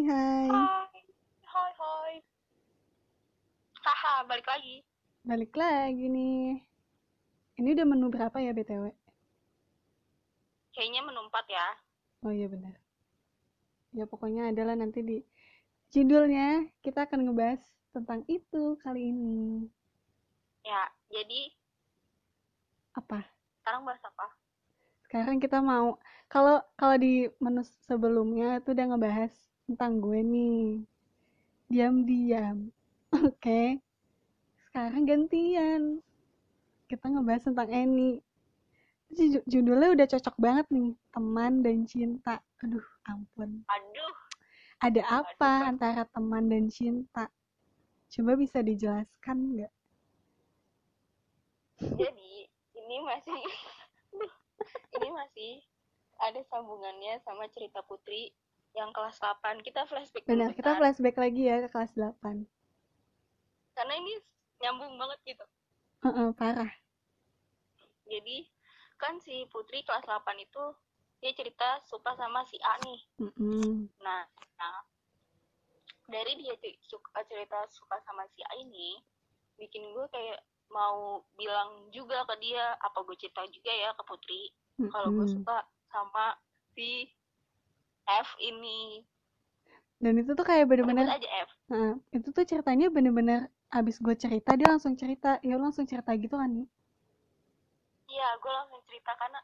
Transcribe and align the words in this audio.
Hai 0.00 0.08
hai. 0.08 0.48
Hai, 0.48 1.04
hai, 1.44 1.72
hai. 1.76 2.14
Haha, 3.84 4.24
balik 4.24 4.48
lagi. 4.48 4.80
Balik 5.28 5.52
lagi 5.52 6.08
nih. 6.08 6.56
Ini 7.60 7.68
udah 7.76 7.84
menu 7.84 8.08
berapa 8.08 8.32
ya 8.40 8.56
BTW? 8.56 8.96
Kayaknya 10.72 11.04
menu 11.04 11.20
empat 11.28 11.44
ya. 11.52 11.68
Oh 12.24 12.32
iya 12.32 12.48
benar. 12.48 12.80
Ya 13.92 14.08
pokoknya 14.08 14.48
adalah 14.48 14.72
nanti 14.72 15.04
di 15.04 15.20
judulnya 15.92 16.64
kita 16.80 17.04
akan 17.04 17.28
ngebahas 17.28 17.60
tentang 17.92 18.24
itu 18.24 18.80
kali 18.80 19.12
ini. 19.12 19.68
Ya, 20.64 20.88
jadi 21.12 21.52
Apa? 22.96 23.20
sekarang 23.60 23.84
bahas 23.84 24.00
apa? 24.00 24.32
Sekarang 25.04 25.36
kita 25.36 25.60
mau 25.60 26.00
kalau 26.32 26.64
kalau 26.80 26.96
di 26.96 27.28
menu 27.36 27.60
sebelumnya 27.84 28.64
itu 28.64 28.72
udah 28.72 28.96
ngebahas 28.96 29.49
tentang 29.70 30.02
gue 30.02 30.18
nih. 30.18 30.82
Diam-diam. 31.70 32.74
Oke. 33.30 33.78
Sekarang 34.66 35.06
gantian. 35.06 36.02
Kita 36.90 37.06
ngebahas 37.06 37.46
tentang 37.46 37.70
Eni. 37.70 38.18
Ju- 39.14 39.46
Judulnya 39.46 39.94
udah 39.94 40.06
cocok 40.10 40.36
banget 40.42 40.66
nih, 40.74 40.90
teman 41.14 41.62
dan 41.62 41.86
cinta. 41.86 42.42
Aduh, 42.66 42.82
ampun. 43.06 43.62
Aduh, 43.70 44.14
Ada 44.82 45.02
apa 45.22 45.50
Aduh. 45.62 45.70
antara 45.70 46.02
teman 46.10 46.50
dan 46.50 46.66
cinta? 46.66 47.30
Coba 48.10 48.34
bisa 48.34 48.58
dijelaskan 48.58 49.38
nggak? 49.54 49.72
jadi 51.80 52.32
ini 52.76 52.96
masih 53.00 53.40
ini 55.00 55.08
masih 55.08 55.64
ada 56.20 56.44
sambungannya 56.52 57.16
sama 57.24 57.48
cerita 57.48 57.80
Putri 57.80 58.36
yang 58.74 58.90
kelas 58.94 59.18
8. 59.18 59.64
Kita 59.66 59.86
flashback 59.86 60.24
Benar, 60.26 60.54
kita 60.54 60.78
flashback 60.78 61.16
lagi 61.18 61.42
ya 61.46 61.64
ke 61.66 61.68
kelas 61.70 61.92
8. 61.96 62.46
Karena 63.74 63.94
ini 63.96 64.12
nyambung 64.60 64.94
banget 65.00 65.18
gitu. 65.24 65.44
Heeh, 66.06 66.28
parah. 66.36 66.72
Jadi 68.10 68.48
kan 69.00 69.16
si 69.22 69.46
Putri 69.48 69.80
kelas 69.86 70.04
8 70.04 70.22
itu 70.42 70.64
dia 71.20 71.32
cerita 71.36 71.80
suka 71.84 72.16
sama 72.16 72.44
si 72.48 72.56
A 72.64 72.74
nih. 72.84 73.00
Mm-mm. 73.20 73.88
Nah, 74.00 74.24
nah 74.56 74.76
dari 76.10 76.36
dia 76.42 76.56
suka 76.84 77.22
cerita 77.28 77.68
suka 77.70 77.96
sama 78.02 78.26
si 78.34 78.42
A 78.42 78.52
ini 78.58 78.98
bikin 79.60 79.94
gue 79.94 80.06
kayak 80.10 80.40
mau 80.70 81.22
bilang 81.36 81.90
juga 81.92 82.24
ke 82.26 82.34
dia 82.40 82.74
apa 82.80 83.02
gue 83.04 83.16
cerita 83.18 83.44
juga 83.50 83.70
ya 83.70 83.90
ke 83.94 84.02
Putri 84.06 84.42
kalau 84.88 85.12
gue 85.12 85.26
suka 85.28 85.66
sama 85.92 86.38
si 86.72 87.10
F 88.08 88.28
ini 88.40 89.04
Dan 90.00 90.16
itu 90.16 90.32
tuh 90.32 90.46
kayak 90.46 90.64
bener-bener 90.70 91.04
aja 91.08 91.28
F 91.44 91.50
Nah, 91.70 91.94
itu 92.10 92.28
tuh 92.34 92.42
ceritanya 92.42 92.90
bener-bener 92.90 93.46
abis 93.70 94.02
gue 94.02 94.16
cerita, 94.18 94.58
dia 94.58 94.66
langsung 94.74 94.98
cerita. 94.98 95.38
Ya 95.46 95.54
lu 95.54 95.62
langsung 95.62 95.86
cerita 95.86 96.10
gitu 96.18 96.34
kan 96.34 96.50
nih. 96.50 96.66
iya 98.10 98.28
gue 98.42 98.50
langsung 98.50 98.82
cerita 98.90 99.14
karena 99.14 99.38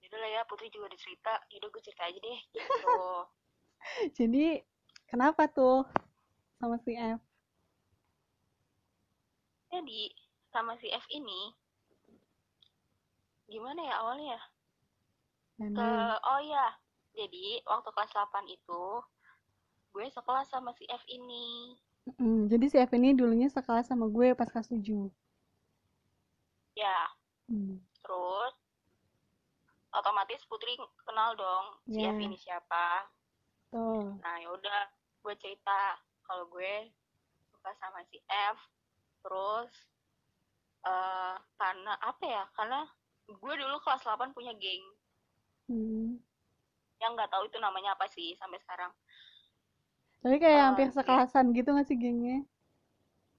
yaudah 0.00 0.18
lah 0.24 0.30
ya 0.40 0.42
Putri 0.48 0.72
juga 0.72 0.88
udah 0.88 1.00
cerita 1.04 1.32
yaudah 1.52 1.68
gue 1.68 1.82
cerita 1.84 2.02
aja 2.08 2.18
deh 2.18 2.40
gitu 2.56 2.96
Jadi, 4.18 4.64
kenapa 5.04 5.44
tuh 5.52 5.84
sama 6.56 6.80
si 6.80 6.96
F? 6.96 7.20
jadi 9.74 10.02
sama 10.54 10.78
si 10.78 10.86
F 10.86 11.02
ini 11.10 11.50
gimana 13.50 13.82
ya 13.82 13.94
awalnya 14.00 14.38
ya 14.38 14.40
ke 15.74 15.88
oh 16.30 16.40
ya 16.46 16.66
jadi 17.14 17.46
waktu 17.64 17.88
kelas 17.88 18.10
8 18.12 18.44
itu 18.48 18.84
gue 19.90 20.06
sekelas 20.08 20.46
sama 20.48 20.74
si 20.74 20.84
F 20.86 21.02
ini 21.08 21.78
Mm, 22.04 22.52
jadi 22.52 22.66
si 22.68 22.76
F 22.76 22.92
ini 22.92 23.16
dulunya 23.16 23.48
sekelas 23.48 23.88
sama 23.88 24.04
gue 24.06 24.36
pas 24.36 24.44
kelas 24.44 24.68
7. 24.68 25.08
ya 26.74 27.08
Hmm. 27.44 27.80
terus 28.00 28.52
otomatis 29.90 30.44
Putri 30.44 30.74
kenal 31.00 31.32
dong 31.34 31.64
si 31.86 31.96
Ya. 31.98 32.10
F 32.10 32.18
ini 32.18 32.36
siapa 32.36 33.08
Tuh. 33.70 34.16
nah 34.18 34.36
yaudah 34.38 34.84
gue 35.22 35.34
cerita 35.38 35.96
kalau 36.22 36.44
gue 36.46 36.92
suka 37.48 37.72
sama 37.74 38.04
si 38.04 38.20
F 38.26 38.58
terus 39.20 39.72
eh 40.84 41.34
karena 41.56 41.96
apa 41.96 42.20
ya 42.22 42.44
karena 42.52 42.84
gue 43.26 43.54
dulu 43.56 43.76
kelas 43.80 44.04
8 44.04 44.36
punya 44.36 44.52
geng 44.54 44.84
Hmm. 45.64 46.03
Yang 46.98 47.12
nggak 47.14 47.30
tahu 47.30 47.44
itu 47.46 47.58
namanya 47.58 47.94
apa 47.94 48.06
sih 48.08 48.34
sampai 48.36 48.58
sekarang 48.60 48.92
Tapi 50.20 50.36
kayak 50.38 50.56
Eh, 50.56 50.64
hampir 50.64 50.88
geng. 50.88 50.96
sekelasan 50.96 51.52
gitu 51.52 51.68
gak 51.70 51.84
sih 51.84 51.96
gengnya? 51.96 52.40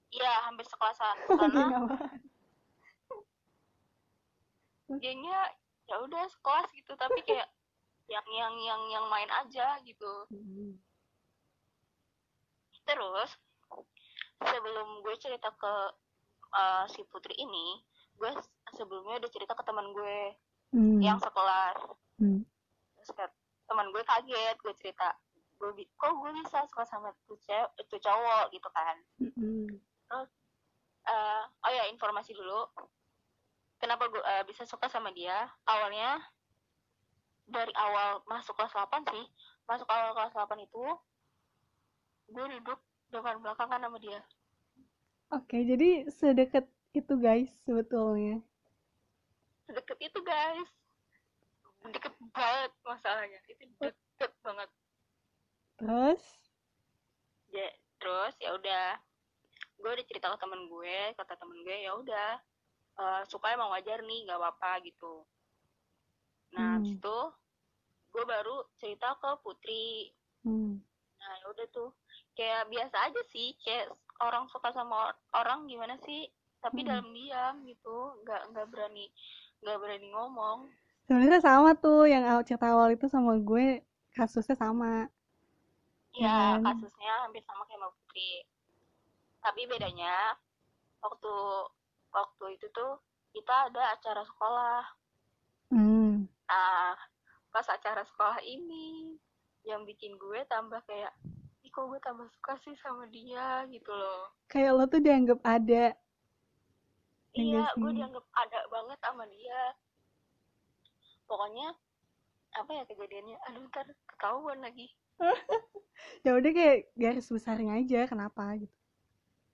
iya 0.08 0.32
hampir 0.46 0.62
sekelasan 0.64 1.16
karena 1.40 1.66
gengnya 5.02 5.40
ya 5.86 5.96
udah 5.98 6.24
sekelas 6.30 6.66
gitu 6.72 6.92
tapi 6.94 7.20
kayak 7.22 7.48
yang 8.12 8.26
yang 8.30 8.54
yang 8.62 8.82
yang 8.88 9.04
main 9.10 9.26
aja 9.30 9.78
gitu 9.82 10.12
Hmm. 10.30 10.78
terus 12.86 13.34
sebelum 14.38 15.02
gue 15.02 15.14
cerita 15.18 15.50
ke 15.50 15.74
eh, 16.54 16.84
si 16.86 17.02
Putri 17.10 17.34
ini 17.34 17.82
gue 18.14 18.30
sebelumnya 18.72 19.18
udah 19.18 19.30
cerita 19.30 19.52
ke 19.52 19.62
teman 19.66 19.90
gue 19.90 20.18
Hmm. 20.70 20.98
yang 20.98 21.18
sekelas 21.18 21.78
Hmm. 22.18 22.42
terus 22.96 23.10
teman 23.66 23.90
gue 23.90 24.02
kaget 24.02 24.56
gue 24.58 24.74
cerita. 24.78 25.10
Gue 25.58 25.72
kok 25.96 26.12
gue 26.14 26.30
bisa 26.42 26.62
suka 26.70 26.84
sama 26.86 27.10
tuh 27.26 27.38
cewek 27.44 27.70
itu 27.80 27.96
cowok 28.00 28.44
gitu 28.54 28.68
kan. 28.72 28.96
Mm-mm. 29.22 29.66
Eh, 31.06 31.42
oh 31.46 31.70
ya 31.70 31.86
informasi 31.90 32.34
dulu. 32.34 32.66
Kenapa 33.78 34.08
gue 34.08 34.22
eh, 34.22 34.44
bisa 34.48 34.66
suka 34.66 34.90
sama 34.90 35.12
dia? 35.12 35.46
Awalnya 35.68 36.18
dari 37.46 37.70
awal 37.78 38.26
masuk 38.26 38.58
kelas 38.58 38.74
8 38.74 39.06
sih 39.06 39.26
masuk 39.70 39.86
awal 39.86 40.14
kelas 40.14 40.34
8 40.34 40.66
itu 40.66 40.82
gue 42.26 42.44
duduk 42.58 42.78
depan 43.14 43.38
belakang 43.38 43.70
kan 43.70 43.82
sama 43.82 43.98
dia. 44.02 44.18
Oke, 45.30 45.62
jadi 45.62 46.06
sedekat 46.10 46.66
itu 46.94 47.14
guys 47.18 47.50
sebetulnya. 47.62 48.42
deket 49.66 49.98
itu 49.98 50.18
guys 50.22 50.70
deket 51.90 52.14
banget 52.32 52.72
masalahnya. 52.82 53.40
Itu 53.46 53.62
deket 53.82 54.32
banget. 54.40 54.70
Terus, 55.76 56.22
ya 57.50 57.68
terus 57.98 58.34
ya 58.40 58.50
udah. 58.54 58.86
Gue 59.76 59.90
udah 59.92 60.06
cerita 60.08 60.32
ke 60.32 60.38
temen 60.40 60.66
gue 60.66 60.96
kata 61.12 61.34
temen 61.36 61.58
gue 61.60 61.76
ya 61.84 61.92
udah 61.94 62.30
eh, 62.96 63.22
suka 63.28 63.52
emang 63.52 63.68
wajar 63.68 64.00
nih 64.00 64.24
nggak 64.24 64.40
apa-apa 64.40 64.80
gitu. 64.82 65.20
Nah 66.56 66.80
Hmm. 66.80 66.88
itu 66.88 67.18
gue 68.10 68.24
baru 68.24 68.64
cerita 68.74 69.12
ke 69.20 69.30
Putri. 69.44 70.10
Hmm. 70.40 70.80
nah 71.16 71.32
ya 71.42 71.46
udah 71.50 71.66
tuh. 71.68 71.90
Kayak 72.32 72.68
biasa 72.68 72.96
aja 73.08 73.20
sih 73.28 73.52
kayak 73.60 73.92
orang 74.24 74.48
suka 74.48 74.72
sama 74.72 75.12
or- 75.12 75.20
orang 75.36 75.68
gimana 75.68 76.00
sih 76.00 76.24
tapi 76.56 76.80
Hmm. 76.82 76.88
dalam 76.88 77.08
diam 77.12 77.54
gitu 77.68 77.96
nggak 78.24 78.42
nggak 78.50 78.66
berani 78.72 79.06
nggak 79.60 79.76
berani 79.76 80.08
ngomong 80.08 80.58
Sebenarnya 81.06 81.40
sama 81.42 81.70
tuh 81.78 82.06
yang 82.10 82.24
awal 82.26 82.42
cerita 82.46 82.66
awal 82.74 82.88
itu 82.96 83.06
sama 83.06 83.32
gue 83.38 83.66
kasusnya 84.16 84.56
sama. 84.58 85.06
ya 86.16 86.56
Hmm. 86.56 86.64
kasusnya 86.64 87.12
hampir 87.28 87.42
sama 87.44 87.62
kayak 87.68 87.76
sama 87.78 87.88
Putri 87.92 88.32
tapi 89.44 89.62
bedanya 89.68 90.34
waktu 91.04 91.34
waktu 92.10 92.44
itu 92.56 92.66
tuh 92.72 92.96
kita 93.36 93.68
ada 93.68 93.82
acara 93.94 94.22
sekolah 94.24 94.82
Hmm. 95.70 96.26
nah 96.48 96.94
pas 97.52 97.66
acara 97.68 98.02
sekolah 98.06 98.40
ini 98.42 99.18
yang 99.68 99.84
bikin 99.84 100.16
gue 100.16 100.40
tambah 100.48 100.80
kayak 100.88 101.12
ih 101.60 101.70
kok 101.70 101.84
gue 101.90 102.00
tambah 102.00 102.26
suka 102.32 102.54
sih 102.64 102.74
sama 102.80 103.04
dia 103.12 103.66
gitu 103.68 103.92
loh 103.92 104.32
Kayak 104.48 104.72
lo 104.72 104.84
tuh 104.86 105.02
dianggap 105.02 105.40
ada. 105.44 105.92
Ya 107.36 107.42
iya 107.44 107.64
gue 107.76 107.90
dianggap 107.92 108.24
ada 108.32 108.60
banget 108.72 108.98
sama 109.04 109.24
dia 109.28 109.60
pokoknya 111.26 111.74
apa 112.54 112.70
ya 112.72 112.82
kejadiannya 112.86 113.36
aduh 113.44 113.62
ntar 113.68 113.86
ketahuan 114.08 114.60
lagi 114.62 114.88
Ya 116.24 116.36
udah 116.36 116.52
kayak 116.52 116.92
garis 116.92 117.32
besarnya 117.32 117.80
aja 117.80 118.04
kenapa 118.04 118.52
gitu. 118.56 118.72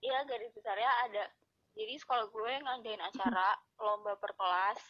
iya 0.00 0.26
garis 0.26 0.50
besarnya 0.50 0.90
ada 1.06 1.24
jadi 1.72 1.94
sekolah 1.96 2.26
gue 2.28 2.52
ngadain 2.60 2.98
acara 3.00 3.54
lomba 3.84 4.14
per 4.16 4.32
kelas 4.34 4.80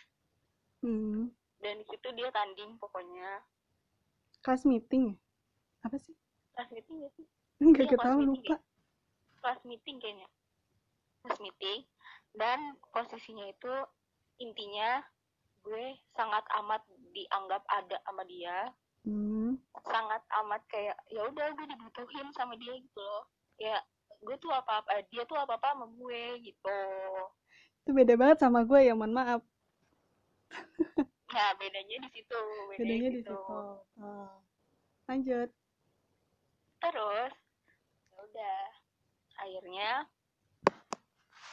Hmm. 0.82 1.31
dan 1.62 1.79
di 1.79 1.87
situ 1.87 2.11
dia 2.11 2.26
tanding 2.34 2.75
pokoknya 2.76 3.38
Kelas 4.43 4.67
meeting 4.67 5.14
ya? 5.14 5.17
Apa 5.87 5.94
sih? 5.94 6.11
kelas 6.52 6.75
meeting 6.75 6.96
gak 7.00 7.12
sih 7.14 7.26
Enggak 7.62 7.87
Iya, 7.87 7.93
ketahu 7.94 8.19
kelas 8.19 8.26
meeting 8.26 8.43
lupa. 8.50 8.56
kelas 9.38 9.61
meeting 9.62 9.96
kayaknya 10.02 10.29
kelas 11.23 11.38
meeting 11.38 11.79
dan 12.34 12.58
posisinya 12.90 13.46
itu 13.46 13.73
intinya 14.40 15.06
gue 15.62 15.84
sangat 16.14 16.44
amat 16.62 16.82
dianggap 17.14 17.62
ada 17.70 17.96
sama 18.06 18.22
dia. 18.26 18.70
Hmm. 19.02 19.58
sangat 19.82 20.22
amat 20.30 20.62
kayak 20.70 20.94
ya 21.10 21.26
udah 21.26 21.50
gue 21.58 21.66
dibutuhin 21.66 22.30
sama 22.38 22.54
dia 22.54 22.70
gitu 22.78 23.00
loh. 23.02 23.26
Ya 23.58 23.82
gue 24.22 24.36
tuh 24.38 24.54
apa 24.54 24.78
apa 24.78 25.02
dia 25.10 25.26
tuh 25.26 25.34
apa 25.34 25.58
apa 25.58 25.74
sama 25.74 25.86
gue 25.90 26.22
gitu. 26.46 26.80
Itu 27.82 27.90
beda 27.90 28.14
banget 28.14 28.38
sama 28.38 28.62
gue 28.62 28.80
ya 28.86 28.94
mohon 28.94 29.10
maaf. 29.10 29.42
Nah 31.32 31.50
bedanya 31.58 31.96
di 32.06 32.10
situ 32.14 32.40
bedanya 32.78 33.08
di 33.10 33.20
situ. 33.26 33.34
Oh. 33.34 34.30
lanjut. 35.10 35.50
Terus 36.78 37.32
ya 38.12 38.18
udah. 38.22 38.62
Akhirnya 39.42 39.90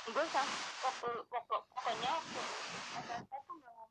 gue 0.09 0.25
sang 0.33 0.49
waktu 0.81 1.09
waktu 1.29 1.55
pokoknya 1.69 2.09
waktu 2.17 2.41
SMP 3.05 3.31
tuh 3.45 3.57
sama 3.61 3.78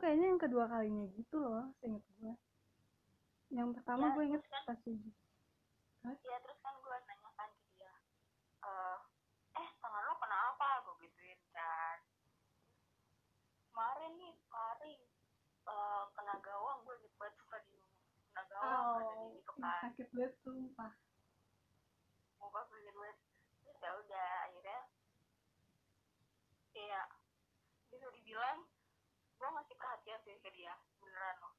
kayaknya 0.00 0.26
yang 0.28 0.40
kedua 0.40 0.64
kalinya 0.66 1.04
gitu 1.12 1.36
loh 1.38 1.68
seinget 1.78 2.02
gue 2.16 2.32
yang 3.50 3.68
pertama 3.70 4.06
Ya, 4.06 4.14
gue 4.14 4.24
inget 4.24 4.42
kan- 4.46 4.66
7 4.66 4.96
Iya 6.00 6.36
terus 6.40 6.58
kan 6.58 6.74
gue 6.76 6.96
nanya 6.96 7.30
kan 7.36 7.50
ke 7.52 7.66
dia 7.76 7.92
eh 8.62 8.98
eh 9.54 9.68
tangan 9.78 10.02
lo 10.02 10.14
kenapa 10.16 10.66
gue 10.80 10.94
gituin 11.02 11.40
kan. 11.50 11.98
Kemarin 13.68 14.12
nih 14.16 14.32
sparring 14.40 15.02
eh, 15.66 16.02
kena 16.10 16.34
gawang. 16.40 16.78
Gue 16.82 16.96
gitu 16.98 17.12
banget 17.14 17.36
suka 17.36 17.56
di 17.64 17.76
kena 18.26 18.42
gawang 18.48 18.72
kata 18.96 19.02
dia 19.04 19.28
gitu 19.36 19.52
kan. 19.52 19.60
Oh, 19.60 19.80
sakit 19.84 20.06
banget 20.10 20.32
sumpah. 20.40 20.92
Muka 22.38 22.60
gue 22.64 22.78
gitu 22.80 22.96
banget. 22.96 23.18
Terus 23.60 23.78
ya 23.78 23.90
udah 23.92 24.28
akhirnya 24.46 24.80
kayak 26.70 27.06
bisa 27.90 28.06
dibilang 28.10 28.60
gue 29.40 29.48
ngasih 29.48 29.76
perhatian 29.80 30.20
sih 30.28 30.36
ke 30.44 30.52
dia 30.52 30.76
beneran 31.00 31.36
loh 31.40 31.54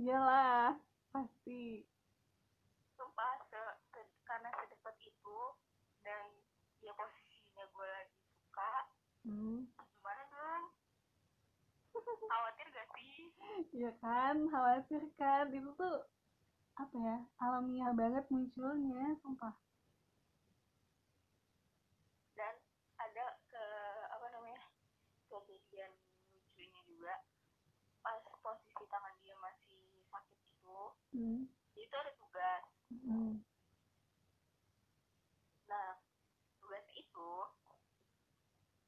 iyalah 0.00 0.74
pasti. 1.14 1.86
Sumpah 2.98 3.38
se, 3.46 3.62
se- 3.94 4.16
karena 4.26 4.50
sedekat 4.58 4.96
itu 5.06 5.38
dan 6.02 6.26
dia 6.82 6.90
posisinya 6.98 7.62
gue 7.70 7.86
lagi 7.86 8.18
suka 8.26 8.72
hmm. 9.28 9.70
gimana 9.70 10.22
dong? 10.34 10.64
Khawatir 12.26 12.66
gak 12.74 12.88
sih? 12.98 13.30
Iya 13.70 13.94
kan, 14.02 14.50
khawatir 14.50 15.02
kan. 15.14 15.54
Itu 15.54 15.70
tuh 15.78 16.10
apa 16.74 16.96
ya 16.98 17.16
alamiah 17.38 17.94
banget 17.94 18.26
munculnya, 18.34 19.14
sumpah. 19.22 19.54
dan 22.34 22.58
ada 22.98 23.38
ke 23.46 23.64
apa 24.10 24.26
namanya 24.34 24.58
kejadian 25.30 25.94
lucunya 26.34 26.82
juga 26.82 27.22
pas 28.02 28.20
posisi 28.42 28.84
tangan 28.90 29.14
dia 29.22 29.38
masih 29.38 30.02
sakit 30.10 30.40
itu 30.44 30.78
Hmm. 31.14 31.46
itu 31.74 31.94
ada 31.94 32.12
tugas 32.14 32.64
Hmm. 32.90 33.38
nah 35.64 35.96
tugas 36.58 36.84
itu 36.92 37.30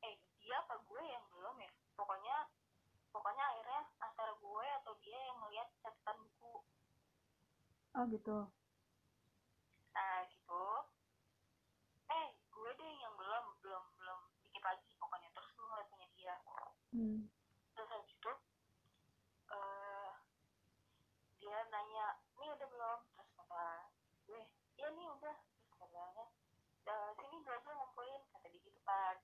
eh 0.02 0.14
dia 0.36 0.56
apa 0.58 0.74
gue 0.80 1.02
yang 1.02 1.24
belum 1.30 1.56
ya 1.56 1.70
pokoknya 1.94 2.36
pokoknya 3.08 3.44
akhirnya 3.46 3.80
antara 3.98 4.32
gue 4.34 4.66
atau 4.76 4.92
dia 5.00 5.18
yang 5.18 5.38
ngeliat 5.40 5.68
catatan 5.80 6.18
buku 6.20 6.56
Oh 7.96 8.04
gitu. 8.06 8.38
nah 9.90 10.20
gitu 10.28 10.64
eh 12.06 12.26
gue 12.46 12.70
deh 12.74 12.92
yang 13.00 13.14
belum 13.16 13.44
belum 13.58 13.84
belum 13.96 14.20
dikit 14.42 14.62
lagi 14.62 14.90
pokoknya 14.98 15.30
terus 15.32 15.50
gue 15.50 15.64
ngeliat 15.64 15.88
punya 15.88 16.08
dia 16.12 16.34
Hmm. 16.92 17.28
terus 17.72 17.88
habis 17.88 18.08
itu 18.08 18.32
eh 19.46 20.10
dia 21.36 21.58
nanya 21.68 22.06
ini 22.36 22.46
udah 22.48 22.68
belum 22.68 23.00
terus 23.12 23.30
kata 23.32 23.64
gue 24.24 24.42
iya 24.76 24.88
nih 24.92 25.06
udah 25.08 25.36
terus 25.36 25.72
katanya 25.72 26.24
"Eh, 26.86 27.08
sini 27.18 27.36
gue 27.40 27.52
aja 27.52 27.70
ngumpulin 27.72 28.22
kata 28.30 28.46
dia 28.48 28.60
gitu 28.60 28.80
kan 28.80 29.16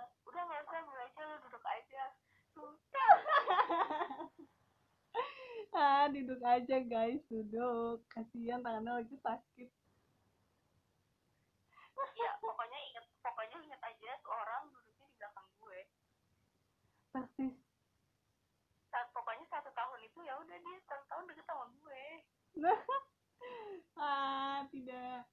udah 0.00 0.42
nggak 0.48 0.64
usah 0.64 0.80
gue 0.80 1.00
aja 1.04 1.22
lu 1.28 1.36
duduk 1.44 1.64
aja 1.68 2.04
ah, 5.72 6.04
duduk 6.12 6.36
aja 6.44 6.76
guys, 6.84 7.24
duduk. 7.32 8.04
Kasihan 8.12 8.60
tangannya 8.60 9.00
lagi 9.00 9.16
sakit. 9.24 9.72
ya 12.12 12.36
pokoknya 12.44 12.76
inget 12.92 13.08
pokoknya 13.24 13.56
inget 13.62 13.80
aja 13.80 14.10
tuh 14.20 14.34
orang 14.34 14.68
duduknya 14.68 15.06
di 15.06 15.14
belakang 15.16 15.48
gue 15.62 15.80
Persis. 17.14 17.54
saat 18.90 19.08
pokoknya 19.16 19.46
satu 19.48 19.70
tahun 19.72 20.00
itu 20.04 20.20
ya 20.26 20.34
udah 20.36 20.58
dia 20.60 20.78
satu 20.84 21.04
tahun 21.08 21.24
deket 21.30 21.46
sama 21.46 21.64
gue 21.72 22.04
ah, 24.02 24.66
tidak. 24.68 25.24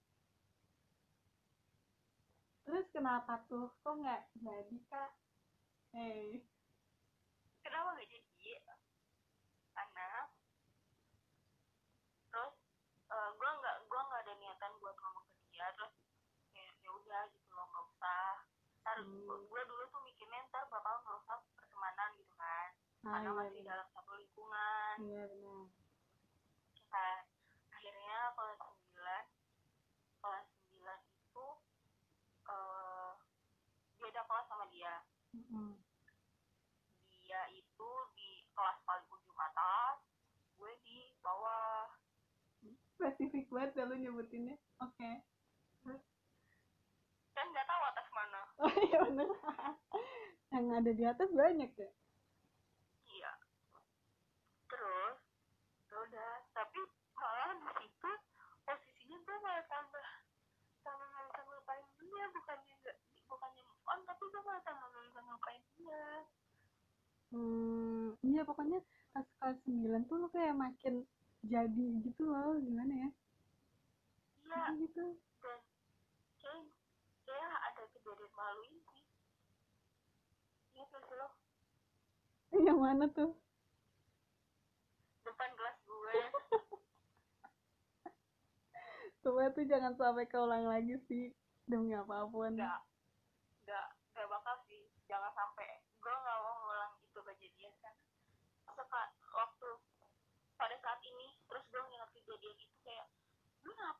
Terus 2.69 2.85
kenapa 2.93 3.41
tuh? 3.49 3.73
Kok 3.81 3.93
nggak 3.97 4.21
jadi 4.37 4.77
kak? 4.85 5.11
Hey. 5.89 6.45
kenapa 7.59 7.97
gak 7.97 8.05
jadi 8.05 8.61
karena 9.73 10.09
terus 12.29 12.53
eh, 13.09 13.29
gue 13.31 13.49
nggak 13.57 13.75
gue 13.83 13.99
nggak 13.99 14.21
ada 14.21 14.33
niatan 14.37 14.71
buat 14.77 14.93
ngomong 14.95 15.25
ke 15.25 15.49
dia 15.49 15.65
terus 15.73 15.93
ya 16.51 16.61
ya 16.77 16.89
udah 16.93 17.21
gitu 17.29 17.49
loh 17.51 17.65
nggak 17.67 17.85
usah 17.89 18.45
ntar 18.79 18.97
Hmm. 19.01 19.25
gue 19.43 19.61
dulu 19.65 19.83
tuh 19.89 20.01
mikirnya 20.03 20.45
ntar 20.47 20.69
bakal 20.69 21.01
ngerusak 21.01 21.41
pertemanan 21.57 22.09
gitu 22.17 22.33
kan 22.37 22.69
Ah, 23.01 23.17
karena 23.17 23.29
iya, 23.29 23.37
masih 23.37 23.61
iya. 23.61 23.69
dalam 23.69 23.87
satu 23.89 24.11
lingkungan 24.13 24.95
Iya 25.01 25.23
benar. 25.25 25.63
kan 26.85 27.21
akhirnya 27.71 28.17
kelas 28.35 28.61
9 28.93 29.25
kelas 30.21 30.45
9 30.69 31.01
itu 31.17 31.45
eh 32.45 33.11
dia 33.95 34.07
ada 34.09 34.21
kelas 34.23 34.45
sama 34.45 34.65
dia 34.69 34.95
Mm-mm. 35.29 35.77
dia 37.21 37.45
itu 37.53 37.89
di 38.17 38.41
kelas 38.49 38.81
paling 38.81 39.05
ujung 39.07 39.37
atas 39.37 40.01
gue 40.57 40.73
di 40.81 41.13
bawah 41.21 41.85
Spesifik 43.39 43.55
banget 43.55 43.71
ya 43.79 43.83
lu 43.87 43.95
nyebutinnya. 43.95 44.55
Oke. 44.83 45.11
kan 47.31 47.45
nggak 47.55 47.67
tahu 47.71 47.81
atas 47.87 48.07
mana 48.11 48.41
Oh 48.67 48.73
iya 48.83 48.99
bener. 49.07 49.31
Yang 50.51 50.65
ada 50.75 50.91
di 50.91 51.03
atas 51.07 51.29
banyak 51.31 51.71
ya. 51.71 51.89
iya 53.07 53.31
terus 54.67 55.15
ya 55.87 55.95
udah 56.03 56.31
tapi 56.51 56.79
malah 57.15 57.55
di 57.55 57.69
situ 57.79 58.11
posisinya 58.67 59.17
gue 59.23 59.37
malah 59.39 59.63
tambah 59.71 60.03
tambah 60.83 61.07
nggak 61.07 61.43
ngelupain 61.47 61.85
dia 61.95 62.25
bukannya 62.35 62.73
nggak 62.75 62.97
bukannya 63.25 63.61
move 63.63 63.85
on 63.87 63.99
tapi 64.03 64.23
gue 64.27 64.41
malah 64.43 64.63
tambah 64.67 64.87
nggak 64.91 65.23
ngelupain 65.23 65.63
dia 65.79 66.03
Hmm, 67.31 68.19
iya 68.25 68.41
pokoknya 68.43 68.83
pas 69.15 69.23
kelas 69.39 69.57
9 69.63 70.01
tuh 70.11 70.17
lu 70.17 70.27
kayak 70.27 70.57
makin 70.57 71.05
jadi 71.45 71.87
gitu 72.03 72.25
loh, 72.25 72.57
gimana 72.57 73.05
ya? 73.05 73.09
Iya 74.49 74.65
Kayak 74.65 74.81
gitu. 74.81 75.05
dan 75.39 75.59
kayak 76.41 76.63
kayak 77.23 77.53
ada 77.63 77.83
kejadian 77.87 78.33
malu 78.33 78.61
ini 78.65 78.81
iya 80.73 80.83
terus 80.87 81.09
lo 81.11 81.29
Yang 82.51 82.79
mana 82.79 83.05
tuh? 83.09 83.31
depan 85.21 85.49
kelas 85.53 85.77
gue 85.79 86.15
Coba 89.19 89.45
tuh 89.53 89.63
jangan 89.63 89.93
sampai 89.93 90.25
keulang 90.25 90.65
lagi 90.65 90.97
sih. 91.05 91.29
Demi 91.63 91.93
apa 91.93 92.25
pun. 92.25 92.49
nggak 92.49 92.81
nggak 93.61 93.87
nggak 94.09 94.25
bakal 94.27 94.57
sih 94.65 94.89
jangan 95.05 95.29
sampai 95.31 95.69
gue 95.95 96.09
nggak 96.11 96.37
mau 96.39 96.53
ngulang 96.57 96.93
itu 96.99 97.19
kejadian 97.21 97.73
kan 97.77 97.93
Seka, 98.65 99.01
waktu 99.29 99.69
pada 100.55 100.73
saat 100.79 100.97
ini 101.03 101.37
terus 101.45 101.61
gue 101.69 101.81
nginget 101.83 102.09
kejadian 102.11 102.57
itu 102.57 102.77
kayak 102.81 103.05
lu 103.61 103.69
ngapain 103.69 103.77
sih 103.77 103.77
lebay 103.77 103.85
banget 103.85 103.93
anjir 103.93 103.98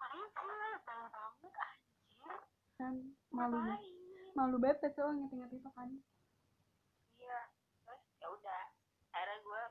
Kan 2.80 2.94
malu 3.30 3.60
Malu 4.38 4.56
banget 4.58 4.96
lo 4.96 5.12
nginget-nginget 5.12 5.52
itu 5.60 5.70
kan. 5.76 5.90
iya 7.20 7.40
terus 7.84 8.02
ya 8.18 8.28
udah 8.32 8.62
akhirnya 9.12 9.38
gue 9.44 9.62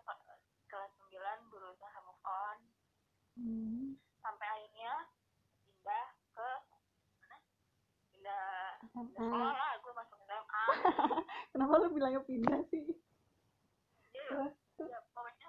kelas 0.68 0.92
9 1.08 1.48
berusaha 1.48 1.98
move 2.04 2.22
on 2.22 2.58
hmm. 3.40 3.96
sampai 4.20 4.46
akhirnya 4.46 5.08
pindah 5.64 6.06
ke 6.36 6.50
mana 7.16 7.36
pindah 8.12 8.48
sekolah 8.92 9.52
lah 9.56 9.72
gue 9.80 9.92
masuk 9.96 10.18
SMA 10.20 10.64
kenapa 11.56 11.72
lu 11.80 11.88
bilangnya 11.96 12.20
pindah 12.20 12.60
sih 12.68 12.84
Jadi, 14.12 14.20
Terus? 14.28 14.52
ya 14.92 15.00
pokoknya 15.16 15.48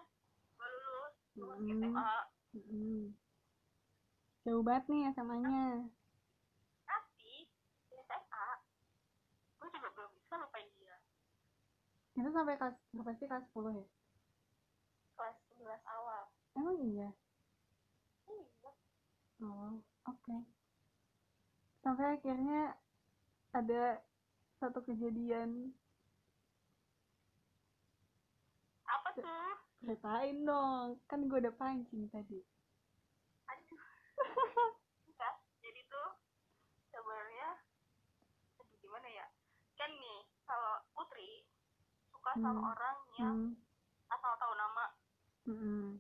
gue 0.55 0.67
lulus 0.72 1.15
gue 1.36 1.43
masuk 1.43 1.60
Hmm. 1.60 1.84
SMA 1.84 2.10
Hmm. 2.50 3.03
Jauh 4.48 4.63
banget 4.63 4.86
nih 4.88 5.01
SMA-nya 5.12 5.84
tapi 6.88 7.51
di 7.91 7.96
SMA 8.00 8.48
gue 9.60 9.67
juga 9.75 9.89
belum 9.91 10.12
bisa 10.15 10.34
lupain 10.39 10.67
dia. 10.79 10.96
Itu 12.15 12.29
sampai 12.31 12.55
kelas 12.55 12.75
berapa 12.96 13.12
sih 13.19 13.27
kelas 13.27 13.46
10 13.51 13.75
ya? 13.75 13.88
Kelas 15.19 15.38
11 15.60 15.84
awal. 15.84 16.24
Emang 16.55 16.77
iya? 16.79 17.10
Iya. 18.31 18.72
Oh 19.43 19.84
oke. 20.08 20.38
Sampai 21.84 22.05
akhirnya 22.15 22.79
ada 23.51 24.00
satu 24.63 24.79
kejadian. 24.88 25.75
Apa 28.88 29.08
tuh? 29.19 29.55
Ceritain 29.84 30.38
dong. 30.48 31.00
Kan 31.12 31.27
gue 31.27 31.39
udah 31.43 31.55
pancing 31.55 32.08
tadi 32.08 32.39
aduh 33.50 33.81
enggak 35.10 35.36
jadi 35.63 35.81
tuh 35.89 36.10
sebenarnya 36.91 37.50
aduh 38.62 38.77
gimana 38.84 39.07
ya 39.10 39.25
kan 39.79 39.89
nih 39.89 40.20
kalau 40.46 40.75
Putri 40.93 41.48
suka 42.29 42.45
sama 42.45 42.62
Hmm. 42.62 42.69
orang 42.69 42.98
yang 43.17 43.38
hmm. 43.50 44.13
asal 44.13 44.33
tahu 44.38 44.53
nama 44.53 44.86
Hmm. 45.50 45.98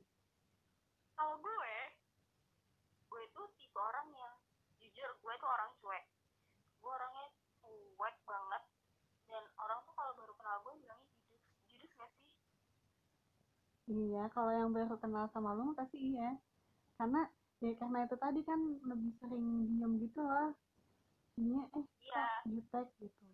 kalau 1.17 1.35
gue 1.41 1.73
gue 3.09 3.21
itu 3.25 3.41
tipe 3.57 3.79
orang 3.81 4.05
yang 4.13 4.35
jujur 4.77 5.09
gue 5.09 5.33
tuh 5.41 5.49
orang 5.49 5.73
cuek 5.81 6.05
gue 6.79 6.91
orangnya 6.93 7.25
cuek 7.57 8.15
banget 8.29 8.63
dan 9.25 9.43
orang 9.57 9.79
tuh 9.81 9.93
kalau 9.97 10.13
baru 10.13 10.33
kenal 10.37 10.57
gue 10.61 10.73
bilangnya 10.77 11.09
judus 11.17 11.41
judus 11.65 11.91
gak 11.97 12.09
sih 12.13 12.29
Iya, 13.89 14.29
kalau 14.29 14.53
yang 14.53 14.69
baru 14.69 15.01
kenal 15.01 15.25
sama 15.33 15.57
mah 15.57 15.73
pasti 15.73 16.13
iya. 16.13 16.37
Karena 16.93 17.25
ya 17.57 17.73
karena 17.73 18.05
itu 18.05 18.15
tadi 18.21 18.45
kan 18.45 18.61
lebih 18.85 19.17
sering 19.17 19.65
diem 19.65 19.97
gitu 19.97 20.21
loh. 20.21 20.53
Iya, 21.41 21.61
eh 21.73 21.85
iya 22.05 22.25
kok 22.45 22.53
jutek 22.53 22.85
gitu. 23.01 23.25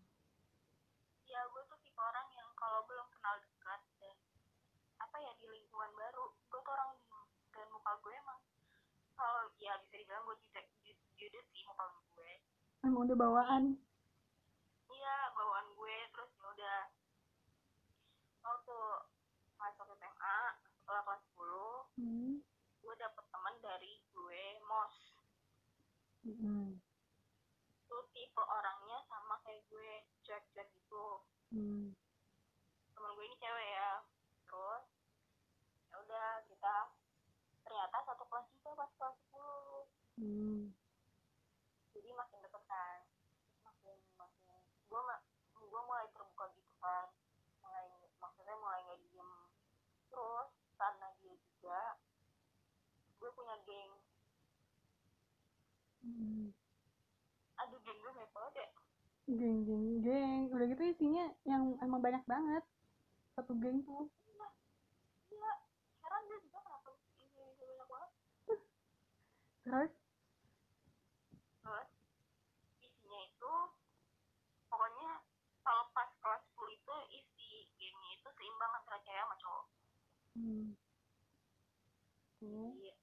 iya 1.27 1.43
gue 1.43 1.61
tuh 1.67 1.75
tipe 1.83 1.99
orang 1.99 2.27
yang 2.31 2.47
kalau 2.55 2.87
belum 2.87 3.03
kenal 3.11 3.35
dekat 3.43 3.81
dan 3.99 4.15
apa 4.95 5.17
ya 5.19 5.31
di 5.35 5.45
lingkungan 5.75 5.91
baru 5.99 6.23
gue 6.31 6.55
tuh 6.55 6.71
orang 6.71 6.95
diem 6.95 7.19
dan 7.51 7.67
muka 7.67 7.91
gue 7.99 8.15
emang 8.15 8.39
kalau 9.11 9.43
ya 9.59 9.75
bisa 9.75 9.99
dibilang 9.99 10.23
gue 10.23 10.39
judes 10.39 10.67
judes 11.19 11.45
sih 11.51 11.67
muka 11.67 11.83
gue 12.15 12.31
Emang 12.79 13.03
udah 13.03 13.17
bawaan. 13.17 13.63
iya 14.87 15.15
bawaan 15.35 15.67
gue 15.75 15.95
terus 16.15 16.31
ya 16.31 16.47
udah 16.47 16.79
waktu 18.39 18.77
masuk 19.57 19.87
SMA 19.91 20.37
setelah 20.79 21.01
kelas 21.03 21.23
10 21.35 21.99
Hmm. 21.99 22.39
gue 22.79 22.93
dapet 22.95 23.25
teman 23.27 23.55
dari 23.59 23.99
gue 24.07 24.43
mos 24.63 24.95
Hmm. 26.23 26.79
tuh 27.85 28.03
tipe 28.11 28.39
orangnya 28.39 29.03
sama 29.05 29.43
kayak 29.43 29.67
gue 29.67 29.91
cuek-cuek 30.23 30.71
gitu 30.71 31.05
Hmm. 31.51 31.91
temen 32.95 33.11
gue 33.11 33.25
ini 33.25 33.35
cewek 33.35 33.67
ya 33.69 33.84
kita 36.65 36.81
ternyata 37.61 37.97
satu 38.09 38.25
kelas 38.25 38.49
juga 38.57 38.73
pas 38.73 38.89
kelas 38.97 39.17
10 39.29 39.85
Hmm. 40.17 40.73
jadi 41.93 42.09
makin 42.17 42.41
deket 42.41 42.63
kan 42.65 42.99
makin 43.61 44.01
makin 44.17 44.57
gue 44.89 45.01
gue 45.61 45.81
mulai 45.85 46.09
terbuka 46.09 46.49
gitu 46.57 46.73
kan 46.81 47.13
mulai 47.61 47.85
maksudnya 48.17 48.55
mulai 48.57 48.81
nggak 48.81 48.97
diem 48.97 49.29
terus 50.09 50.49
karena 50.73 51.07
dia 51.21 51.35
juga 51.37 52.01
gue 53.13 53.29
punya 53.29 53.55
geng 53.69 53.93
Hmm. 56.01 56.49
aduh 57.61 57.77
geng 57.85 57.99
gue 58.01 58.11
banget 58.33 58.53
ya 58.57 58.69
Geng, 59.25 59.59
geng, 59.69 59.85
geng. 60.01 60.41
Udah 60.49 60.65
gitu 60.65 60.81
isinya 60.85 61.29
yang 61.45 61.77
emang 61.81 61.97
banyak 61.97 62.21
banget. 62.29 62.61
Satu 63.33 63.53
geng 63.57 63.81
tuh. 63.81 64.05
iya 64.29 64.47
iya 65.33 65.51
sekarang 65.97 66.21
gue 66.29 66.37
juga 66.45 66.61
kenapa 66.61 66.93
ini 66.93 67.25
ini 67.33 67.53
banyak 67.57 67.87
banget 67.89 68.11
Terus, 69.65 69.89
terus 71.65 71.89
isinya 72.79 73.19
itu 73.25 73.53
pokoknya 74.69 75.11
kalau 75.65 75.89
pas 75.89 76.09
kelas 76.21 76.41
10 76.53 76.77
itu 76.77 76.95
isi 77.11 77.47
gengnya 77.75 78.09
itu 78.15 78.29
seimbang 78.37 78.71
antara 78.77 79.01
cewek 79.01 79.19
sama 79.19 79.35
cowok 79.41 79.65
hmm. 80.37 80.67
Iya. 82.45 82.93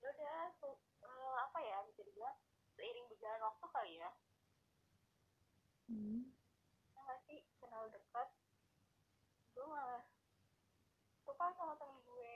Ya 0.00 0.08
udah, 0.08 0.40
eh, 0.64 0.76
apa 1.44 1.58
ya 1.60 1.76
bisa 1.84 2.00
dibilang 2.00 2.36
seiring 2.72 3.04
berjalan 3.06 3.42
waktu 3.44 3.66
kali 3.68 3.92
ya. 4.00 4.10
Hmm. 5.86 6.24
Nggak 6.96 7.18
sih 7.28 7.44
kenal 7.60 7.84
dekat, 7.92 8.28
gue 9.52 9.66
malah 9.66 10.08
suka 11.20 11.46
sama 11.52 11.76
temen 11.76 12.00
gue. 12.00 12.34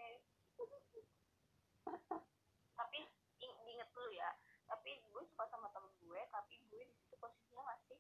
tapi 2.74 3.00
ing- 3.38 3.60
diinget 3.64 3.88
dulu 3.94 4.10
ya, 4.12 4.28
tapi 4.66 5.00
gue 5.08 5.22
suka 5.24 5.44
sama 5.48 5.70
temen 5.70 5.88
gue, 5.98 6.20
tapi 6.28 6.60
gue 6.68 6.82
di 6.84 6.94
situ 6.98 7.16
posisinya 7.16 7.64
masih 7.64 7.96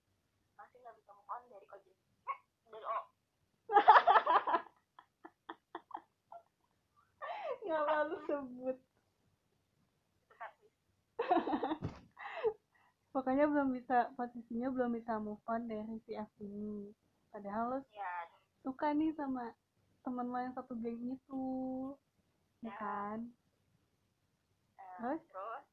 masih 0.54 0.76
nggak 0.78 0.96
bisa 0.98 1.10
move 1.10 1.30
on 1.30 1.42
dari 1.48 1.66
ojek 1.70 1.96
dari 2.66 2.84
oh 2.84 3.04
Nggak 7.64 7.82
lalu 7.82 8.16
sebut. 8.28 8.76
itu 10.20 10.34
kan 10.36 10.50
please. 10.58 10.78
Pokoknya 13.34 13.50
belum 13.50 13.70
bisa, 13.74 13.98
posisinya 14.14 14.70
belum 14.70 14.94
bisa 14.94 15.18
move 15.18 15.42
on 15.50 15.66
dari 15.66 15.98
si 16.06 16.14
F 16.14 16.30
ini. 16.38 16.94
Padahal 17.34 17.66
lo 17.66 17.78
ya 17.90 18.30
suka 18.62 18.94
nih 18.94 19.10
sama 19.18 19.50
temen 20.06 20.30
lo 20.30 20.38
yang 20.38 20.54
satu 20.54 20.78
geng 20.78 21.02
itu. 21.02 21.42
Ya 22.62 22.70
Ya. 22.70 22.78
kan? 22.78 23.18
Eh, 24.78 24.94
Terus? 25.02 25.18
terus 25.34 25.66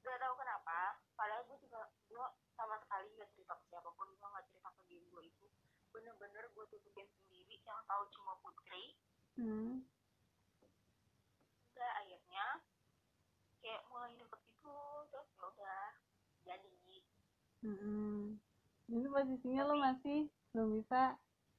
gak 0.00 0.16
tahu 0.16 0.34
kenapa 0.40 0.96
padahal 1.12 1.44
gue 1.44 1.60
juga 1.60 1.92
gue 2.08 2.26
sama 2.56 2.80
sekali 2.80 3.12
gak 3.20 3.28
cerita 3.36 3.52
ke 3.60 3.64
siapa 3.68 3.92
pun 4.00 4.08
gue 4.16 4.28
gak 4.32 4.48
cerita 4.48 4.72
ke 4.80 4.82
geng 4.88 5.04
gue 5.12 5.22
itu 5.28 5.44
bener-bener 5.92 6.44
gue 6.56 6.64
tutupin 6.72 7.04
sendiri 7.20 7.60
yang 7.68 7.84
tahu 7.84 8.08
cuma 8.16 8.32
putri 8.40 8.96
Hmm. 9.36 9.84
udah 11.76 11.90
akhirnya 12.00 12.64
kayak 13.60 13.84
mulai 13.92 14.16
deket 14.16 14.45
ya 15.36 15.44
udah 15.52 15.84
jadi 16.46 16.72
Mm-mm. 17.64 18.38
Jadi 18.86 19.06
posisinya 19.14 19.62
lo 19.68 19.74
masih 19.86 20.18
belum 20.54 20.68
bisa 20.78 21.00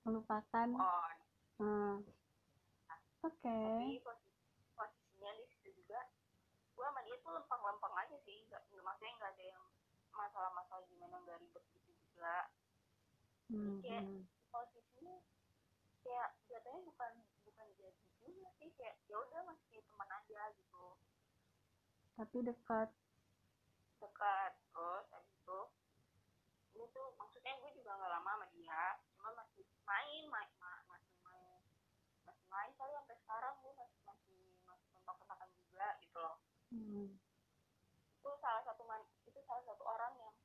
melupakan. 0.05 0.69
on 0.77 1.17
Hmm. 1.59 2.05
Oke. 3.25 3.49
tapi 3.61 3.99
posi- 4.05 4.37
posisinya 4.77 5.31
di 5.37 5.45
situ 5.51 5.69
juga 5.83 5.99
gue 6.75 6.85
sama 6.85 7.01
dia 7.05 7.15
tuh 7.25 7.31
lempeng-lempeng 7.37 7.95
aja 8.01 8.17
sih 8.25 8.37
nggak 8.47 8.61
maksudnya 8.85 9.13
nggak 9.17 9.31
ada 9.33 9.43
yang 9.53 9.63
masalah-masalah 10.13 10.83
gimana 10.89 11.15
nggak 11.25 11.37
ribet 11.41 11.65
gitu 11.73 11.91
juga 12.05 12.35
Hmm, 13.49 13.81
kayak 13.81 14.05
hmm. 14.05 14.27
posisinya 14.53 15.15
kayak 16.03 16.29
jatuhnya 16.49 16.81
bukan 16.89 17.11
bukan 17.45 17.67
jadi 17.77 17.99
juga 18.21 18.49
sih 18.59 18.69
kayak 18.77 18.95
ya 19.09 19.15
udah 19.25 19.41
masih 19.49 19.81
teman 19.87 20.09
aja 20.17 20.41
gitu 20.57 20.85
Tapi 22.17 22.37
dekat. 22.47 22.89
Dekat 24.17 24.51
terus 24.73 25.05
habis 25.13 25.29
itu 25.29 25.59
ini 26.73 26.85
tuh 26.89 27.13
maksudnya 27.21 27.53
gue 27.61 27.69
juga 27.77 28.01
nggak 28.01 28.11
lama 28.17 28.29
sama 28.33 28.45
dia 28.49 28.81
cuma 29.13 29.29
masih 29.37 29.61
main 29.85 30.23
main 30.33 30.49
ma- 30.57 30.85
masih 30.89 31.13
main 31.21 31.61
masih 32.25 32.45
main 32.49 32.71
kali 32.81 32.97
sampai 32.97 33.17
sekarang 33.21 33.53
gue 33.61 33.73
masih 33.77 33.99
masih 34.09 34.41
masih 34.65 34.89
kontak-kontakan 34.97 35.49
juga 35.53 35.87
gitu 36.01 36.17
loh 36.17 36.37
Hmm. 36.67 37.15
itu 38.19 38.29
salah 38.43 38.59
satu 38.65 38.83
man 38.83 38.99
itu 39.23 39.39
salah 39.45 39.63
satu 39.63 39.87
orang 39.87 40.11
yang 40.19 40.35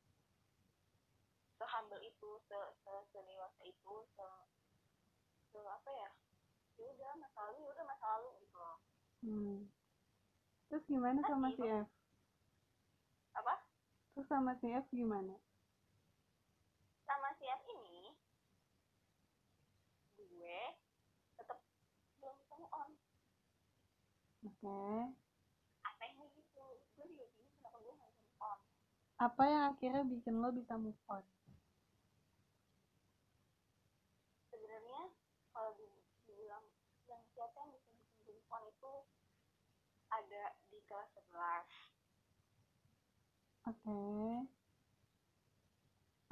sehumble 1.58 1.98
itu 1.98 2.28
se 2.46 2.58
se 2.78 2.92
sedewasa 3.10 3.62
itu 3.66 3.94
se 4.12 4.26
se 5.50 5.58
apa 5.58 5.90
ya 5.90 6.10
ya 6.76 6.84
udah 6.92 7.12
masa 7.18 7.38
lalu 7.48 7.56
ya 7.64 7.68
udah 7.72 7.84
masa 7.88 8.04
lalu 8.20 8.28
gitu 8.44 8.56
loh 8.60 8.78
Hmm. 9.24 9.66
Terus 10.66 10.82
gimana 10.86 11.22
sama 11.26 11.50
si 11.54 11.62
F? 11.62 11.86
Terus 14.12 14.28
sama 14.28 14.52
si 14.60 14.68
F 14.68 14.86
gimana? 14.92 15.34
sama 17.02 17.28
si 17.36 17.44
F 17.44 17.62
ini 17.68 18.16
gue 20.16 20.60
tetap 21.36 21.58
belum 22.20 22.36
move 22.48 22.68
on 22.72 22.90
oke. 24.48 24.80
Anehnya 25.84 26.26
gitu 26.32 26.64
gue 26.96 27.04
juga 27.04 27.24
bingung 27.36 27.52
kenapa 27.60 27.78
gue 27.84 27.94
nggak 27.94 28.10
move 28.16 28.40
on 28.40 28.58
apa 29.20 29.42
yang 29.44 29.62
akhirnya 29.70 30.02
bikin 30.08 30.34
lo 30.40 30.48
bisa 30.50 30.74
move 30.74 30.98
on? 31.06 31.22
Sebenarnya 34.50 35.02
kalau 35.52 35.76
di- 35.76 36.04
dibilang 36.26 36.64
yang 37.06 37.22
siapa 37.36 37.54
yang 37.60 37.70
bisa 37.76 37.92
bikin 37.92 38.24
move 38.34 38.50
on 38.50 38.62
itu 38.66 38.92
ada 40.08 40.44
di 40.68 40.78
kelas 40.88 41.08
11 41.12 41.68
oke. 43.68 43.98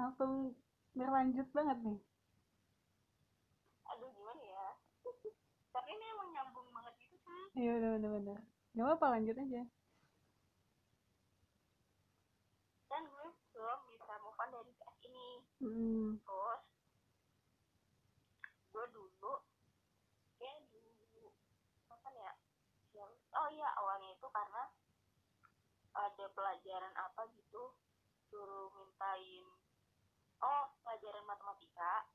Langsung 0.00 0.32
berlanjut 0.96 1.48
banget 1.54 1.78
nih. 1.84 2.00
Aduh 3.94 4.10
gimana 4.10 4.42
ya? 4.42 4.66
Tapi 5.74 5.88
ini 5.94 6.04
emang 6.10 6.28
nyambung 6.34 6.68
banget 6.74 6.94
gitu 6.98 7.16
sih 7.22 7.40
iya 7.58 7.72
udah 7.78 7.90
bener 7.98 8.10
bener. 8.18 8.38
Gak 8.74 8.94
apa 8.96 9.06
lanjut 9.18 9.36
aja. 9.36 9.62
Dan 12.90 13.02
gue 13.06 13.26
belum 13.54 13.80
bisa 13.90 14.14
move 14.22 14.38
on 14.38 14.50
dari 14.50 14.72
PS 14.78 14.98
ini. 15.06 15.28
Hmm. 15.60 16.10
terus 16.24 16.62
gue 18.70 18.84
dulu 18.94 19.32
kayak 20.40 20.58
dulu 20.70 21.30
kapan 21.90 22.14
ya? 22.18 22.32
Yang 22.96 23.12
oh 23.36 23.48
iya 23.52 23.68
awalnya 23.78 24.10
itu 24.14 24.26
karena 24.30 24.62
ada 25.94 26.24
pelajaran 26.34 26.94
apa 26.94 27.26
gitu 27.34 27.74
suruh 28.30 28.70
mintain 28.78 29.46
oh 30.40 30.64
pelajaran 30.82 31.24
matematika 31.26 32.06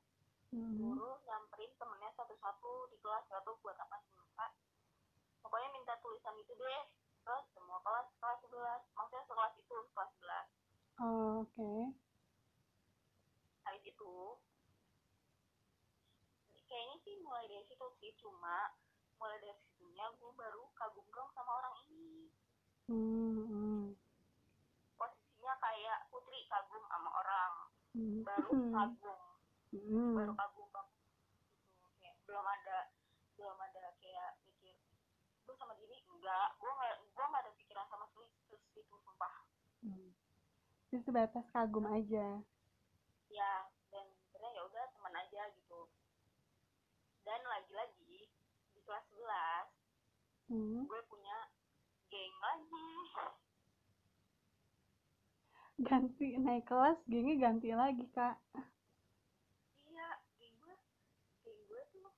Hmm. 0.54 0.78
guru 0.78 1.10
nyamperin 1.26 1.74
temennya 1.74 2.14
satu-satu 2.14 2.86
di 2.88 2.96
kelas 3.02 3.26
gak 3.26 3.42
tau 3.42 3.58
buat 3.60 3.74
apa 3.82 3.98
sih 4.06 4.14
lupa. 4.14 4.54
Pokoknya 5.42 5.68
minta 5.74 5.98
tulisan 5.98 6.38
itu 6.38 6.54
deh 6.54 6.82
ke 7.26 7.36
semua 7.50 7.82
kelas 7.82 8.06
kelas 8.22 8.38
11 8.46 8.86
maksudnya 8.94 9.26
sekelas 9.26 9.54
itu 9.58 9.76
kelas 9.90 10.10
11 10.22 10.46
Oh, 10.96 11.44
oke. 11.44 11.70
Habis 13.68 13.84
itu 13.84 14.14
kayaknya 16.66 16.96
sih 17.04 17.14
mulai 17.20 17.44
dari 17.50 17.64
situ 17.68 17.86
sih 18.00 18.16
cuma 18.22 18.72
mulai 19.20 19.36
dari 19.42 19.54
situnya 19.60 20.08
gue 20.16 20.30
baru 20.34 20.66
kagum 20.72 21.04
dong 21.12 21.30
sama 21.36 21.52
orang 21.62 21.74
hmm. 22.86 23.38
hmm. 23.50 23.82
posisinya 24.96 25.54
kayak 25.60 25.98
putri 26.10 26.46
kagum 26.50 26.82
sama 26.88 27.10
orang 27.22 27.52
Hmm. 27.96 28.20
baru 28.28 28.52
kagum 28.76 29.20
Hmm. 29.72 30.14
baru 30.14 30.32
kagum 30.36 30.68
banget 30.68 30.96
gitu 31.00 31.88
kayak 31.96 32.16
belum 32.28 32.44
ada 32.44 32.78
belum 33.36 33.56
ada 33.56 33.82
kayak 34.04 34.30
mikir 34.44 34.76
gue 35.46 35.54
sama 35.56 35.72
diri 35.80 36.04
enggak 36.04 36.48
gue 36.60 36.70
nggak 36.70 36.94
gue 37.08 37.24
nggak 37.24 37.42
ada 37.44 37.52
pikiran 37.56 37.86
sama 37.88 38.04
sekali 38.12 38.28
terus 38.48 38.62
itu 38.76 38.96
sumpah 39.04 39.34
Hmm. 39.86 40.10
Itu 40.90 40.98
sebatas 41.06 41.46
kagum 41.54 41.86
aja 41.86 42.42
ya 43.30 43.54
dan 43.92 44.06
sebenarnya 44.26 44.58
ya 44.58 44.62
udah 44.66 44.84
teman 44.92 45.14
aja 45.14 45.42
gitu 45.54 45.80
dan 47.22 47.40
lagi-lagi 47.44 48.30
di 48.72 48.80
kelas 48.82 49.04
11 49.12 50.50
hmm. 50.50 50.84
gue 50.88 51.00
punya 51.06 51.36
geng 52.10 52.34
lagi. 52.38 52.88
Ganti 55.76 56.28
naik 56.40 56.64
kelas 56.64 56.98
gengnya 57.04 57.34
ganti 57.36 57.70
lagi 57.74 58.04
kak. 58.14 58.36
Iya 59.90 60.08
geng 60.40 60.56
gue 60.62 60.76
geng 61.44 61.60
gue 61.68 61.82
tuh 61.92 62.10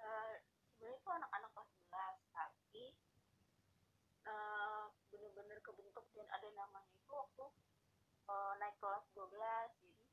eh 0.00 0.32
sebenarnya 0.76 0.98
tuh 1.04 1.12
anak-anak 1.12 1.50
kelas 1.52 1.70
11 1.90 2.34
tapi 2.34 2.84
eh 4.30 4.84
bener-bener 5.12 5.58
kebentuk 5.60 6.06
dan 6.16 6.28
ada 6.30 6.48
namanya 6.54 6.92
itu 6.94 7.12
waktu 7.12 7.44
eh, 8.30 8.52
naik 8.62 8.76
kelas 8.80 9.04
12 9.12 9.36
jadi 9.82 10.04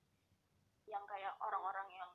yang 0.88 1.04
kayak 1.08 1.36
orang-orang 1.44 1.88
yang 1.94 2.12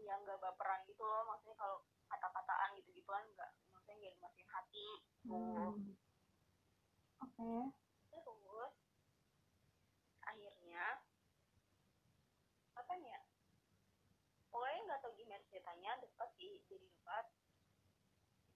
yang 0.00 0.18
gak 0.24 0.40
baperan 0.40 0.80
gitu 0.88 1.04
loh 1.04 1.28
maksudnya 1.28 1.54
kalau 1.60 1.84
kata-kataan 2.08 2.74
gitu-gituan 2.80 3.22
nggak 3.36 3.50
nggak 4.00 4.16
dimasukin 4.16 4.48
hati 4.48 4.86
tuh 5.28 5.76
Hmm. 5.76 5.92
oke. 7.20 7.52
Terus 8.08 8.74
akhirnya 10.24 10.84
apa 12.74 12.92
ya? 12.96 13.20
Pokoknya 14.48 14.80
nggak 14.88 15.00
tahu 15.04 15.12
gimana 15.20 15.44
ceritanya 15.52 16.00
dekat 16.00 16.28
sih 16.40 16.64
jadi 16.66 16.86
dekat. 16.88 17.26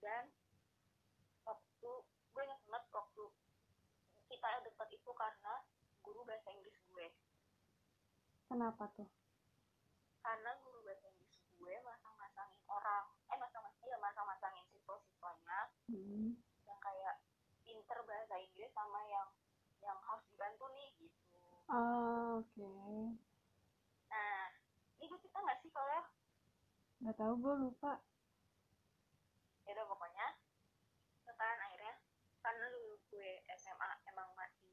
Dan 0.01 0.25
waktu 1.45 1.91
gue 2.09 2.43
ingat 2.45 2.61
banget 2.65 2.85
waktu 2.93 3.25
kita 4.33 4.49
dekat 4.65 4.89
itu 4.97 5.11
karena 5.13 5.55
guru 6.01 6.25
bahasa 6.25 6.49
Inggris 6.51 6.77
gue. 6.89 7.07
Kenapa 8.49 8.89
tuh? 8.97 9.09
Karena 10.25 10.57
guru 10.65 10.81
bahasa 10.89 11.09
Inggris 11.13 11.37
gue 11.53 11.75
masang-masangin 11.85 12.61
orang 12.69 13.13
eh 13.29 13.39
masang-masang 13.41 13.85
ya 13.85 13.99
siswa-siswanya 14.45 14.54
hmm. 15.91 16.37
yang 16.65 16.81
kayak 16.81 17.15
pinter 17.65 17.99
bahasa 18.05 18.35
Inggris 18.41 18.73
sama 18.73 19.01
yang 19.09 19.29
yang 19.85 19.99
harus 20.01 20.25
dibantu 20.33 20.65
nih 20.73 20.89
gitu. 20.97 21.37
Oh, 21.69 22.41
oke. 22.41 22.73
Nah, 24.09 24.41
ini 25.01 25.05
gue 25.09 25.21
cerita 25.21 25.39
nggak 25.45 25.61
sih 25.61 25.71
kalau 25.73 26.01
nggak 27.05 27.17
tahu 27.21 27.33
gue 27.37 27.55
lupa. 27.69 27.93
Ya 29.69 29.71
udah 29.77 29.87
pokoknya. 29.89 30.27
Sekarang 31.25 31.61
akhirnya. 31.61 31.95
Karena 32.45 32.65
dulu 32.69 32.97
gue 33.13 33.31
SMA 33.57 33.91
emang 34.13 34.29
masih 34.37 34.73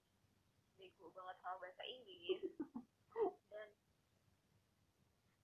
bego 0.75 1.11
banget 1.15 1.39
sama 1.43 1.55
bahasa 1.59 1.83
Inggris. 1.87 2.39
Dan 3.51 3.67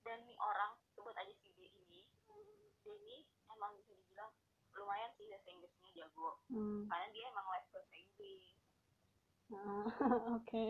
dan 0.07 0.23
nih 0.23 0.39
orang 0.39 0.79
sebut 0.95 1.11
aja 1.19 1.35
si 1.35 1.51
D 1.51 1.67
ini 1.67 1.83
dia 1.83 1.99
ini 2.39 2.63
bisa 2.71 2.87
dibilang 2.87 3.36
lumayan 4.77 5.11
sih 5.17 5.25
bahasa 5.29 5.49
Inggrisnya 5.49 5.91
jago. 5.97 6.29
Hmm. 6.53 6.85
karena 6.87 7.07
dia 7.13 7.25
emang 7.33 7.47
les 7.53 7.67
bahasa 7.73 7.95
Inggris 7.97 8.45
Ah, 9.47 9.87
oke. 10.35 10.65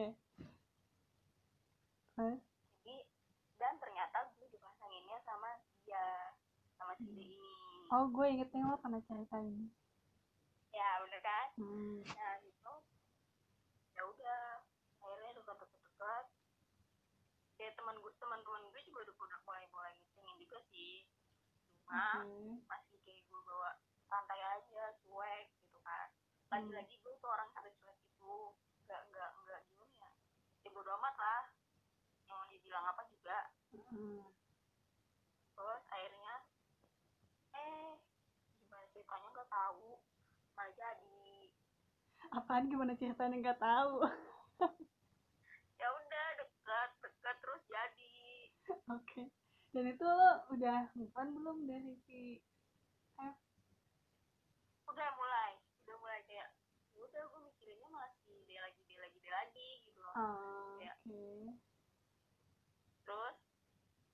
Terus? 2.13 2.41
Jadi 2.85 2.95
dan 3.57 3.73
ternyata 3.81 4.17
gue 4.37 4.47
dipasanginnya 4.53 5.17
sama 5.25 5.49
dia 5.81 6.05
sama 6.77 6.93
si 7.01 7.09
D 7.09 7.19
ini 7.25 7.57
oh 7.89 8.05
gue 8.11 8.25
inget 8.29 8.49
nih 8.53 8.61
lo 8.61 8.77
pernah 8.77 9.01
ceritain 9.07 9.71
ya 10.69 10.89
bener 11.01 11.21
kan? 11.25 11.47
Hmm. 11.57 12.05
nah 12.05 12.37
gitu. 12.45 12.73
Ya 13.97 14.01
udah 14.05 14.61
akhirnya 15.01 15.31
dekat-dekat 15.41 16.25
kayak 17.57 17.73
teman 17.73 17.97
gue 17.97 18.13
teman-teman 18.21 18.61
gue 18.69 18.81
juga 18.85 19.09
udah 19.09 19.15
pernah 19.17 19.39
mulai 19.41 19.65
mulai 19.73 19.93
ngitungin 19.97 20.37
juga 20.37 20.57
sih. 20.69 21.09
Cuma 21.81 22.21
oke. 22.21 22.61
masih 22.69 22.97
kayak 23.01 23.25
gue 23.25 23.41
bawa 23.41 23.81
santai 24.07 24.39
aja 24.39 24.83
cuek 25.03 25.45
gitu 25.59 25.77
kan. 25.83 26.07
Lagi-lagi 26.47 26.95
gue 26.99 27.13
tuh 27.19 27.29
orang 27.29 27.49
yang 27.51 27.67
cuek 27.75 27.97
itu 27.99 28.33
nggak 28.87 29.01
nggak 29.11 29.31
nggak 29.43 29.59
gimana 29.67 29.93
ya. 29.99 30.09
Ya 30.63 30.69
bodo 30.71 30.91
amat 30.95 31.15
lah. 31.19 31.43
Mau 32.27 32.43
dibilang 32.47 32.85
apa 32.87 33.03
juga. 33.11 33.51
Hmm. 33.67 34.23
terus 35.57 35.83
akhirnya 35.89 36.35
eh 37.57 37.97
gimana 38.63 38.85
ceritanya 38.93 39.27
nggak 39.33 39.51
tahu. 39.51 39.87
Malah 40.55 40.73
jadi. 40.73 41.31
Apaan 42.31 42.71
gimana 42.71 42.93
ceritanya 42.95 43.35
nggak 43.43 43.61
tahu? 43.61 43.95
Ya 45.77 45.93
udah 45.93 46.27
dekat 46.41 46.89
dekat 47.05 47.35
terus 47.37 47.61
jadi. 47.69 48.17
Oke. 48.97 49.29
Dan 49.69 49.93
itu 49.93 50.01
lo 50.01 50.31
udah 50.57 50.89
move 50.97 51.13
on 51.13 51.37
belum 51.37 51.69
dari 51.69 51.93
si 52.09 52.41
udah 54.97 55.13
mulai 55.13 55.53
udah 55.85 55.95
mulai 56.01 56.19
kayak 56.25 56.49
ya 56.97 57.05
udah 57.05 57.21
gue 57.29 57.41
mikirinnya 57.45 57.85
masih 57.93 58.41
dia 58.49 58.65
lagi 58.65 58.81
dia 58.89 58.97
lagi 58.97 59.17
dia 59.21 59.29
lagi 59.29 59.69
gitu 59.85 60.01
loh. 60.01 60.13
Oh, 60.17 60.81
Ya. 60.81 60.97
oke. 60.97 61.53
Terus 63.05 63.37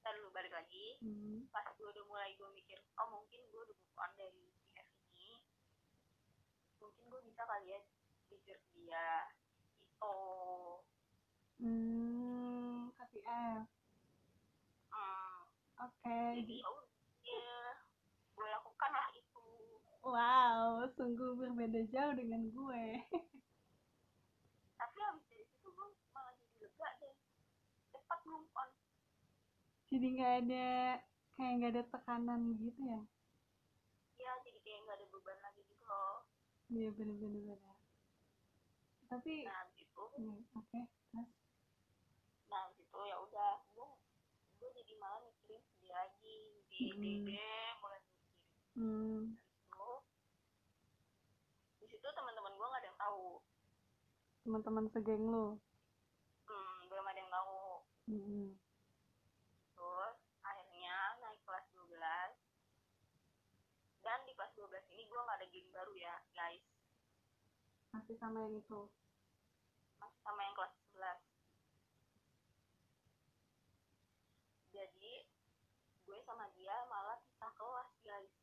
ntar 0.03 0.13
lu 0.19 0.27
balik 0.35 0.51
lagi. 0.51 0.99
Hmm. 0.99 1.47
pas 1.55 1.63
gue 1.71 1.87
udah 1.87 2.03
mulai 2.03 2.35
gue 2.35 2.49
mikir 2.51 2.75
oh 2.99 3.07
mungkin 3.15 3.39
gue 3.47 3.61
udah 3.63 3.75
move 3.79 3.95
on 3.95 4.11
dari 4.19 4.43
si 4.59 4.67
F 4.75 4.89
ini. 5.07 5.39
Mungkin 6.83 7.03
gue 7.07 7.21
bisa 7.23 7.47
kali 7.47 7.71
ya 7.71 7.79
jujur 8.27 8.57
ke 8.59 8.69
dia 8.75 9.31
gitu. 9.79 10.15
Hmm 11.63 12.91
kasih 12.99 13.23
F. 13.23 13.63
Hmm, 14.91 15.39
oke 15.79 16.19
jadi 16.43 16.55
ya 16.59 16.67
udah 16.67 16.91
ya, 17.23 17.63
gue 18.35 18.47
lakukan 18.51 18.91
lah 18.91 19.07
itu 19.15 19.47
wow 20.03 20.83
sungguh 20.95 21.31
berbeda 21.39 21.81
jauh 21.89 22.13
dengan 22.13 22.41
gue. 22.51 22.83
Tapi 24.75 24.97
habis 24.99 25.23
dari 25.31 25.45
situ 25.47 25.67
gue 25.71 25.87
malah 26.11 26.33
jadi 26.35 26.55
lega 26.59 26.89
deh. 26.99 27.15
Cepat 27.89 28.19
move 28.27 28.51
on. 28.53 28.69
Jadi 29.87 30.07
nggak 30.17 30.33
ada 30.45 30.67
kayak 31.33 31.53
nggak 31.57 31.71
ada 31.77 31.83
tekanan 31.87 32.41
gitu 32.59 32.81
ya? 32.83 33.01
Ya 34.17 34.31
jadi 34.43 34.59
kayak 34.61 34.79
nggak 34.85 34.97
ada 34.99 35.07
beban 35.09 35.37
lagi 35.41 35.61
gitu 35.63 35.83
loh. 35.85 36.27
Iya 36.67 36.89
bener 36.91 37.15
bener 37.17 37.41
bener. 37.43 37.75
Tapi 39.07 39.45
nah 39.45 39.55
habis 39.61 39.77
itu 39.77 40.03
hmm, 40.17 40.39
oke 40.57 40.79
terus? 41.11 41.29
Nah 42.49 42.63
itu 42.73 42.99
ya 43.05 43.17
udah 43.19 43.51
gue 43.71 43.87
gue 44.57 44.69
jadi 44.73 44.93
malah 44.97 45.21
mikirin 45.21 45.63
dia 45.79 45.93
lagi 45.93 46.37
di 46.67 46.77
Hmm. 46.97 47.27
mulai 47.83 47.99
mikirin 48.01 48.33
hmm, 48.73 49.21
itu 49.37 49.89
di 51.77 51.85
situ 51.85 52.07
teman-teman 52.09 52.53
gue 52.55 52.65
nggak 52.65 52.81
ada 52.81 52.89
yang 52.89 52.97
tahu 52.97 53.43
teman-teman 54.43 54.91
segeng 54.91 55.23
lu? 55.23 55.56
Hmm, 56.47 56.77
belum 56.91 57.06
ada 57.08 57.19
yang 57.19 57.32
tahu. 57.32 57.60
Hmm. 58.03 58.47
terus 59.73 60.17
akhirnya 60.43 60.97
naik 61.23 61.39
kelas 61.47 61.65
12 61.71 61.95
dan 64.03 64.19
di 64.27 64.36
kelas 64.36 64.51
12 64.60 64.91
ini 64.91 65.08
gue 65.08 65.19
nggak 65.23 65.39
ada 65.39 65.47
geng 65.47 65.69
baru 65.71 65.93
ya 65.95 66.15
guys. 66.36 66.67
Masih 67.95 68.19
sama 68.19 68.43
yang 68.43 68.60
itu? 68.60 68.82
Masih 70.03 70.19
sama 70.19 70.39
yang 70.43 70.56
kelas 70.60 70.75
11 70.99 71.34
jadi 74.73 75.13
gue 76.03 76.17
sama 76.25 76.49
dia 76.58 76.75
malah 76.89 77.21
pisah 77.21 77.51
kelas 77.53 77.91
guys. 78.01 78.34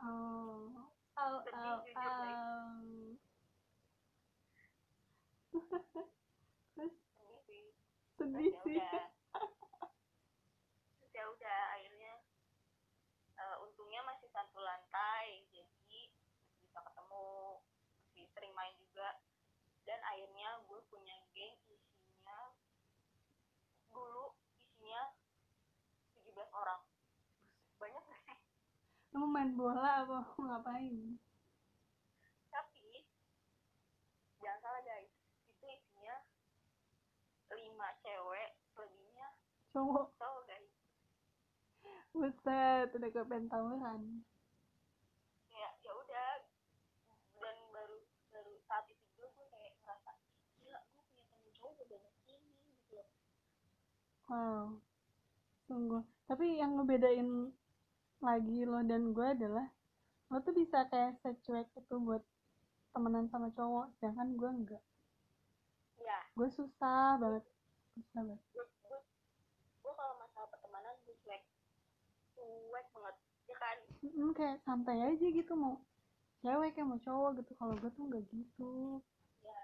Oh 0.00 0.72
oh 1.16 1.36
Sedih 1.44 1.60
oh 1.60 1.78
jujur, 1.84 1.94
guys. 1.94 3.25
Terus? 6.74 6.94
Sedih 7.16 7.40
sih 7.48 7.66
sedih 8.16 8.52
Terus 8.52 8.62
sih 8.64 8.76
ya 8.76 8.90
udah. 8.90 9.04
Terus 11.00 11.12
ya 11.12 11.24
udah 11.30 11.60
akhirnya 11.76 12.14
eh, 13.36 13.56
untungnya 13.64 14.00
masih 14.04 14.28
satu 14.32 14.58
lantai 14.60 15.44
jadi 15.52 16.00
bisa 16.60 16.78
ketemu 16.80 17.60
masih 18.12 18.26
sering 18.36 18.52
main 18.52 18.74
juga. 18.80 19.20
Dan 19.86 20.02
akhirnya 20.02 20.60
gue 20.66 20.80
punya 20.90 21.16
geng 21.32 21.56
isinya 21.70 22.56
dulu 23.88 24.34
isinya 24.58 25.14
17 26.20 26.34
orang. 26.52 26.80
Banyak 27.78 28.02
gak 28.02 28.20
sih? 28.26 28.38
Lu 29.14 29.30
main 29.30 29.54
bola 29.54 30.04
apa 30.04 30.36
ngapain 30.36 31.16
tapi 32.56 33.04
jangan 34.40 34.60
salah 34.64 34.80
guys 34.80 35.12
itu 35.44 35.64
isinya 35.68 36.16
5 37.52 37.60
cewek 38.02 38.50
selebihnya 38.74 39.28
cowok. 39.72 40.06
Cowok 40.16 40.42
guys? 40.48 40.70
Buset 42.16 42.88
udah 42.96 43.10
ke 43.12 43.22
pentauran 43.28 44.02
ya 45.52 45.68
ya 45.80 45.92
udah. 45.92 46.32
Dan 47.36 47.56
baru 47.72 47.96
baru 48.32 48.52
saat 48.68 48.84
itu 48.88 49.04
juga 49.16 49.28
gue 49.36 49.46
kayak 49.52 49.72
ngerasa 49.80 50.10
gila 50.60 50.80
gue 50.80 51.02
punya 51.08 51.24
temen 51.28 51.50
cowok 51.56 51.72
banyak 51.88 52.14
ini 52.28 52.52
gitu 52.64 52.94
loh. 52.96 53.08
Wow. 54.28 54.66
Sungguh 55.66 56.02
tapi 56.26 56.58
yang 56.58 56.74
ngebedain 56.74 57.54
lagi 58.18 58.66
lo 58.66 58.82
dan 58.82 59.14
gue 59.14 59.26
adalah 59.26 59.66
lo 60.26 60.42
tuh 60.42 60.54
bisa 60.56 60.90
kayak 60.90 61.22
secuek 61.22 61.70
itu 61.78 61.94
buat 62.02 62.22
temenan 62.90 63.30
sama 63.30 63.52
cowok 63.54 63.94
sedangkan 63.96 64.34
gue 64.34 64.50
enggak. 64.50 64.84
Ya. 66.02 66.18
Gue 66.34 66.50
susah 66.50 67.20
banget 67.22 67.44
banget 68.12 68.40
gue 68.52 69.92
kalau 69.94 70.14
masalah 70.18 70.48
pertemanan 70.50 70.94
gue 71.06 71.14
cuek. 71.22 71.42
Cuek 72.34 72.86
banget 72.92 73.16
ya 73.46 73.56
kan? 73.56 73.78
Hmm, 74.02 74.30
kayak 74.34 74.58
santai 74.66 74.98
aja 74.98 75.26
gitu 75.30 75.52
mau 75.54 75.78
cewek 76.42 76.74
kayak 76.74 76.88
mau 76.90 77.00
cowok 77.00 77.30
gitu. 77.40 77.52
Kalau 77.54 77.74
gue 77.78 77.90
tuh 77.94 78.02
nggak 78.04 78.24
gitu. 78.28 79.00
Ya 79.40 79.62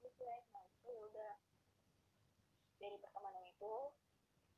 gue 0.00 0.10
cuek 0.14 0.42
nah 0.54 0.62
itu 0.62 0.88
udah. 1.10 1.34
Dari 2.78 2.96
pertemanan 3.02 3.44
itu 3.44 3.74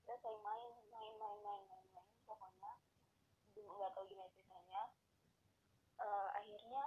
udah 0.06 0.16
saya 0.20 0.38
main 0.44 0.70
main 0.92 1.12
main 1.16 1.38
main 1.42 1.62
main 1.66 1.86
main 1.90 2.06
pokoknya. 2.28 2.70
Nggak 3.56 3.90
tahu 3.96 4.04
gimana 4.06 4.30
ceritanya. 4.36 4.82
Eh, 5.96 6.28
akhirnya 6.36 6.84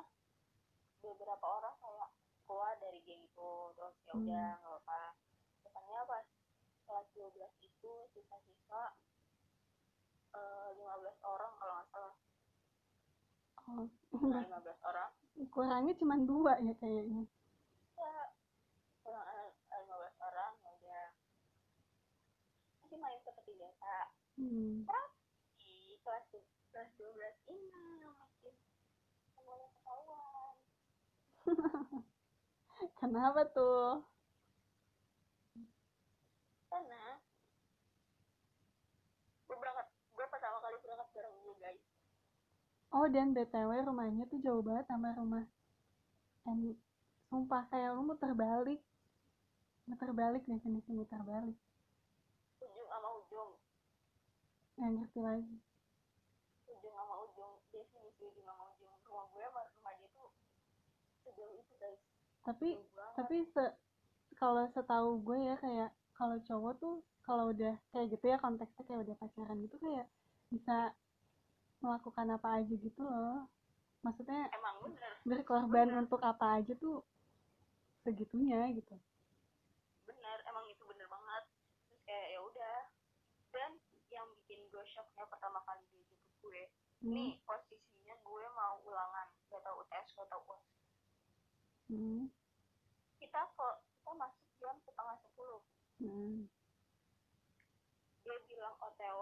beberapa 1.02 1.45
orang 1.49 1.75
kayak 1.82 2.10
keluar 2.45 2.78
dari 2.78 3.02
geng 3.04 3.25
itu 3.25 3.52
terus 3.73 3.95
ya 4.06 4.13
Hmm. 4.13 4.21
udah 4.21 4.47
nggak 4.62 4.78
apa 4.86 5.02
katanya 5.89 6.06
pas 6.06 6.25
kelas 6.86 7.08
12 7.17 7.65
itu 7.65 7.93
sisa-sisa 8.13 8.93
eh, 10.38 10.69
15 10.78 10.86
orang 11.25 11.52
kalau 11.58 11.73
nggak 11.73 11.89
salah. 11.89 12.15
Oh, 13.73 13.89
nah, 14.30 14.45
15 14.45 14.69
orang. 14.86 15.10
Kurangnya 15.49 15.97
cuma 15.97 16.13
dua 16.21 16.62
ya 16.62 16.78
kayaknya. 16.78 17.25
Ya 17.97 18.13
kurang 19.02 19.25
eh, 19.34 19.49
15 19.65 20.13
orang 20.30 20.52
ya 20.62 20.69
udah. 20.78 21.08
Masih 22.86 22.97
main 23.02 23.19
seperti 23.25 23.52
biasa 23.58 23.93
hmm. 24.38 24.86
di 25.58 25.97
kelas 26.06 26.25
kelas 26.69 26.89
12 27.02 27.49
ini 27.49 28.06
makin 28.06 28.56
semuanya 29.34 29.67
ketahuan. 29.73 30.54
Kenapa 33.02 33.41
tuh 33.49 34.06
karena 36.69 37.17
gue 39.49 39.58
berangkat 39.58 39.88
gue 39.89 40.25
pertama 40.30 40.58
kali 40.62 40.78
berangkat 40.86 41.08
bareng 41.17 41.36
gue 41.41 41.56
guys 41.58 41.84
oh 42.95 43.06
dan 43.10 43.34
btw 43.36 43.86
rumahnya 43.86 44.25
tuh 44.28 44.41
jauh 44.41 44.63
banget 44.65 44.86
sama 44.89 45.13
rumah 45.13 45.45
and 46.49 46.73
sumpah 47.30 47.63
kayak 47.69 47.93
lu 47.93 48.02
muter 48.10 48.34
balik. 48.34 48.82
Muter 49.86 50.10
balik 50.13 50.43
definisi 50.49 50.89
muter 50.89 51.21
balik. 51.21 51.58
Ujung 52.58 52.89
sama 52.89 53.10
ujung. 53.21 53.52
Nggak 54.78 54.89
ngerti 54.97 55.19
lagi. 55.21 55.56
Ujung 56.65 56.93
sama 56.97 57.15
ujung. 57.30 57.54
Definisi 57.69 58.21
ujung 58.25 58.45
sama 58.49 58.63
ujung. 58.73 58.93
Rumah 59.06 59.25
gue 59.30 59.43
sama 59.45 59.62
rumah 59.62 59.93
dia 60.02 60.10
tuh 60.17 60.30
sejauh 61.25 61.54
itu 61.54 61.73
guys. 61.78 62.02
Tapi 62.41 62.69
tapi 63.13 63.36
se 63.54 63.63
kalau 64.34 64.65
setahu 64.73 65.21
gue 65.21 65.38
ya 65.54 65.56
kayak 65.62 65.89
kalau 66.17 66.38
cowok 66.41 66.73
tuh 66.82 66.95
kalau 67.21 67.54
udah 67.54 67.78
kayak 67.93 68.10
gitu 68.10 68.25
ya 68.25 68.38
konteksnya 68.41 68.84
kayak 68.89 69.06
udah 69.06 69.15
pacaran 69.21 69.58
gitu 69.62 69.78
kayak 69.78 70.10
bisa 70.49 70.97
melakukan 71.80 72.28
apa 72.36 72.63
aja 72.63 72.74
gitu 72.76 73.02
loh 73.02 73.48
maksudnya 74.00 74.48
emang 74.56 74.80
bener 74.84 75.13
berkorban 75.28 75.88
Bener. 75.92 76.02
untuk 76.08 76.22
apa 76.24 76.60
aja 76.63 76.72
tuh 76.80 77.04
segitunya 78.04 78.72
gitu 78.76 78.96
bener 80.08 80.38
emang 80.48 80.65
itu 80.72 80.84
bener 80.88 81.08
banget 81.08 81.44
terus 81.88 82.02
kayak 82.08 82.28
ya 82.32 82.39
udah 82.39 82.80
dan 83.52 83.72
yang 84.10 84.28
bikin 84.39 84.63
gue 84.72 84.84
shocknya 84.88 85.28
pertama 85.28 85.60
kali 85.68 85.84
dia 85.92 86.02
jemput 86.08 86.34
gue 86.44 86.62
hmm. 87.04 87.12
nih 87.12 87.32
posisinya 87.44 88.15
gue 88.24 88.44
mau 88.56 88.80
ulangan 88.88 89.28
gak 89.52 89.62
tau 89.63 89.76
UTS 89.84 90.08
gak 90.15 90.28
tau 90.32 90.42
UAS 90.48 90.63
Hmm. 91.89 92.30
kita 93.18 93.50
kok 93.58 93.82
kita 93.82 94.13
masuk 94.13 94.46
jam 94.62 94.78
setengah 94.86 95.18
sepuluh 95.26 95.62
Hmm. 95.98 96.46
dia 98.22 98.38
bilang 98.46 98.78
OTW 98.78 99.22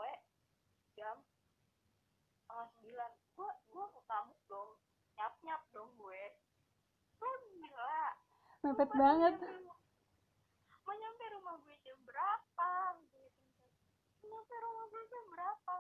jam 0.99 1.23
setengah 2.57 2.73
sembilan. 2.73 3.11
Gue 3.37 3.51
gue 3.69 3.85
ngamuk 4.09 4.39
dong. 4.49 4.69
Nyap 5.13 5.33
nyap 5.45 5.61
dong 5.69 5.93
gue. 5.93 6.23
Lu 7.21 7.29
gila. 7.53 8.01
Mepet 8.65 8.89
Lu 8.89 8.97
banget. 8.97 9.33
mau 10.81 10.95
nyampe 10.97 11.25
rumah 11.37 11.53
gue 11.61 11.75
jam 11.85 11.99
berapa? 12.01 12.97
Gitu 12.97 13.29
mau 14.25 14.25
nyampe 14.25 14.55
rumah 14.57 14.85
gue 14.89 15.03
jam 15.05 15.25
berapa? 15.29 15.77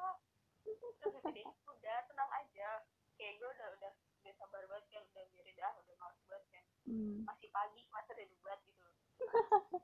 Terus 1.01 1.17
gede. 1.25 1.43
Udah 1.65 1.97
tenang 2.13 2.29
aja. 2.45 2.85
Kayak 3.17 3.41
gue 3.41 3.49
udah 3.57 3.67
udah 3.81 3.91
udah 3.97 4.33
sabar 4.37 4.61
banget 4.69 4.85
kan. 4.93 5.01
Udah 5.17 5.25
biarin 5.33 5.57
dah 5.57 5.73
udah 5.81 5.95
males 5.97 6.21
banget 6.29 6.45
kan. 6.53 6.65
Hmm. 6.85 7.25
masih 7.25 7.49
pagi 7.49 7.81
masa 7.89 8.13
udah 8.13 8.27
debat 8.29 8.59
gitu. 8.69 8.85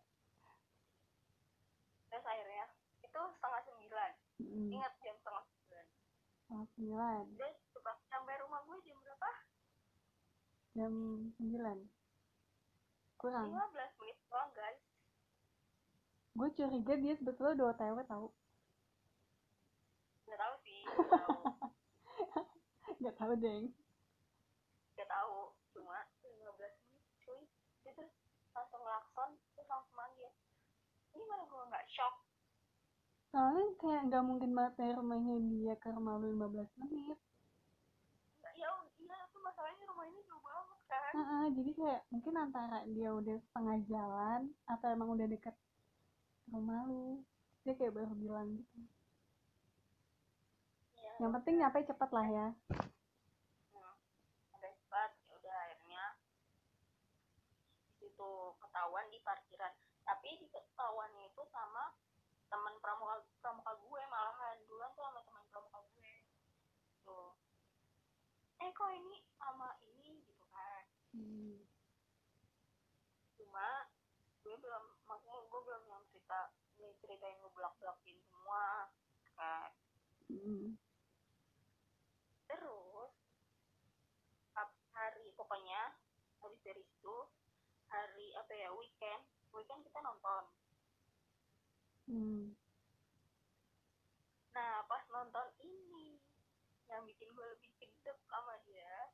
Terus 2.14 2.26
akhirnya 2.30 2.70
itu 3.02 3.22
setengah 3.34 3.62
sembilan. 3.66 4.12
Hmm. 4.46 4.70
ingat 4.70 4.94
jam 5.02 5.18
setengah 5.18 5.42
Setengah 6.54 6.70
sembilan. 6.78 7.26
Dia 7.34 7.50
coba. 7.74 7.98
Sampai 8.14 8.38
rumah 8.38 8.62
gue 8.70 8.78
jam 8.86 8.98
berapa? 9.02 9.30
Jam 10.78 10.94
sembilan. 11.34 11.78
Kurang 13.18 13.50
lima 13.50 13.66
belas 13.74 13.90
menit 13.98 14.22
doang 14.30 14.54
guys. 14.54 14.78
Gue 16.38 16.50
curiga 16.54 16.94
dia 16.94 17.18
sebetulnya 17.18 17.58
udah 17.58 17.68
otw 17.74 17.98
tau. 18.06 18.26
Nggak 20.30 20.40
tahu 20.46 20.54
sih 20.62 20.80
nggak 23.02 23.16
tahu. 23.18 23.34
Deng. 23.34 23.74
Nggak 24.94 25.10
tahu. 25.10 25.58
Cuma 25.74 26.06
lima 26.22 26.54
belas 26.54 26.74
menit 26.86 27.06
cuy. 27.26 27.50
Dia 27.82 27.98
terus 27.98 28.14
langsung 28.54 28.86
ngelakson 28.86 29.42
terus 29.58 29.66
langsung 29.74 29.98
manggil. 29.98 30.30
Ini 31.18 31.24
mana 31.26 31.50
gue 31.50 31.64
nggak 31.66 31.90
shock 31.90 32.14
soalnya 33.34 33.66
kayak 33.82 34.02
nggak 34.14 34.24
mungkin 34.30 34.54
banget 34.54 34.74
dari 34.78 34.94
rumahnya 34.94 35.36
dia 35.42 35.74
ke 35.82 35.90
rumah 35.90 36.22
lu 36.22 36.38
15 36.38 36.70
menit. 36.86 37.18
Ya 38.54 38.70
iya 39.02 39.16
aku 39.26 39.42
masalahnya 39.42 39.84
rumah 39.90 40.06
ini 40.06 40.22
jauh 40.30 40.38
banget 40.46 40.80
kan? 40.86 41.12
Heeh, 41.18 41.46
jadi 41.58 41.72
kayak 41.74 42.02
mungkin 42.14 42.34
antara 42.38 42.86
dia 42.86 43.10
udah 43.10 43.38
setengah 43.50 43.78
jalan 43.90 44.42
atau 44.70 44.88
emang 44.94 45.10
udah 45.18 45.26
deket 45.26 45.58
rumah 46.54 46.86
lu. 46.86 47.26
Dia 47.66 47.74
kayak 47.74 47.98
baru 47.98 48.14
bilang 48.14 48.54
gitu. 48.54 48.78
Ya, 51.02 51.14
yang 51.18 51.34
penting 51.34 51.58
nyampe 51.58 51.82
cepet 51.90 52.10
lah 52.14 52.28
ya. 52.30 52.48
Cepat 54.62 55.10
ya 55.34 55.58
ketahuan 58.62 59.06
di 59.10 59.18
parkiran. 59.26 59.74
Tapi 60.06 60.30
di 60.38 60.48
ketahuannya 60.54 61.34
itu 61.34 61.44
sama 61.50 61.98
teman 62.54 62.78
pramuka 62.78 63.26
pramuka 63.42 63.74
gue 63.82 64.02
malahan 64.14 64.58
duluan 64.70 64.94
tuh 64.94 65.02
sama 65.10 65.26
teman 65.26 65.44
pramuka 65.50 65.80
gue 65.98 66.14
tuh 67.02 67.34
eh 68.62 68.70
kok 68.70 68.92
ini 68.94 69.26
sama 69.42 69.74
ini 69.82 70.22
gitu 70.22 70.46
kan 70.54 70.86
hmm. 71.18 71.66
cuma 73.42 73.90
gue 74.46 74.56
belum 74.62 74.86
maksudnya 75.10 75.42
gue 75.50 75.62
belum 75.66 75.84
yang 75.90 76.04
cerita 76.14 76.54
ini 76.78 76.94
cerita 77.02 77.26
yang 77.26 77.42
ngebelak 77.42 77.74
belakin 77.82 78.18
semua 78.30 78.94
kan 79.34 79.74
Hmm. 80.34 80.80
terus 82.48 83.12
hari 84.94 85.30
pokoknya 85.36 85.94
habis 86.42 86.62
dari 86.64 86.82
situ 86.82 87.18
hari 87.92 88.34
apa 88.38 88.54
ya 88.56 88.70
weekend 88.74 89.22
weekend 89.52 89.82
kita 89.86 90.00
nonton 90.00 90.48
Hmm. 92.04 92.52
nah 94.54 94.84
pas 94.86 95.02
nonton 95.10 95.48
ini 95.64 96.20
yang 96.92 97.02
bikin 97.10 97.32
gue 97.32 97.48
lebih 97.58 97.72
gedek 97.82 98.18
sama 98.30 98.54
dia. 98.70 99.10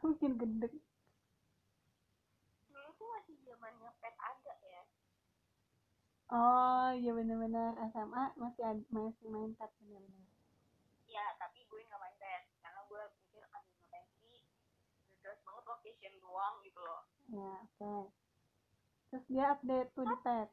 Mungkin 0.00 0.38
gede 0.38 0.70
dulu 2.72 2.88
tuh 2.94 3.08
masih 3.10 3.36
zamannya 3.42 3.90
pet 4.00 4.16
ada 4.16 4.54
ya. 4.64 4.82
Oh 6.32 6.88
iya 6.94 7.10
bener-bener. 7.12 7.74
SMA 7.90 8.24
masih 8.38 8.62
masih 8.88 9.26
main 9.28 9.52
pet 9.58 9.68
bener-bener. 9.82 10.24
Ya 11.10 11.36
tapi 11.36 11.66
gue 11.68 11.80
nggak 11.84 12.00
main 12.00 12.16
pet. 12.16 12.48
Karena 12.64 12.80
gue 12.86 13.02
pikir 13.18 13.42
aduh 13.44 13.76
Udah 13.90 14.04
jelas 15.20 15.40
banget 15.42 15.64
location 15.68 16.14
doang 16.22 16.54
gitu 16.62 16.80
loh. 16.80 17.02
Ya 17.28 17.50
oke. 17.66 18.14
Terus 19.10 19.24
dia 19.28 19.44
update 19.52 19.90
tuh 19.92 20.06
di 20.06 20.16
pet 20.22 20.48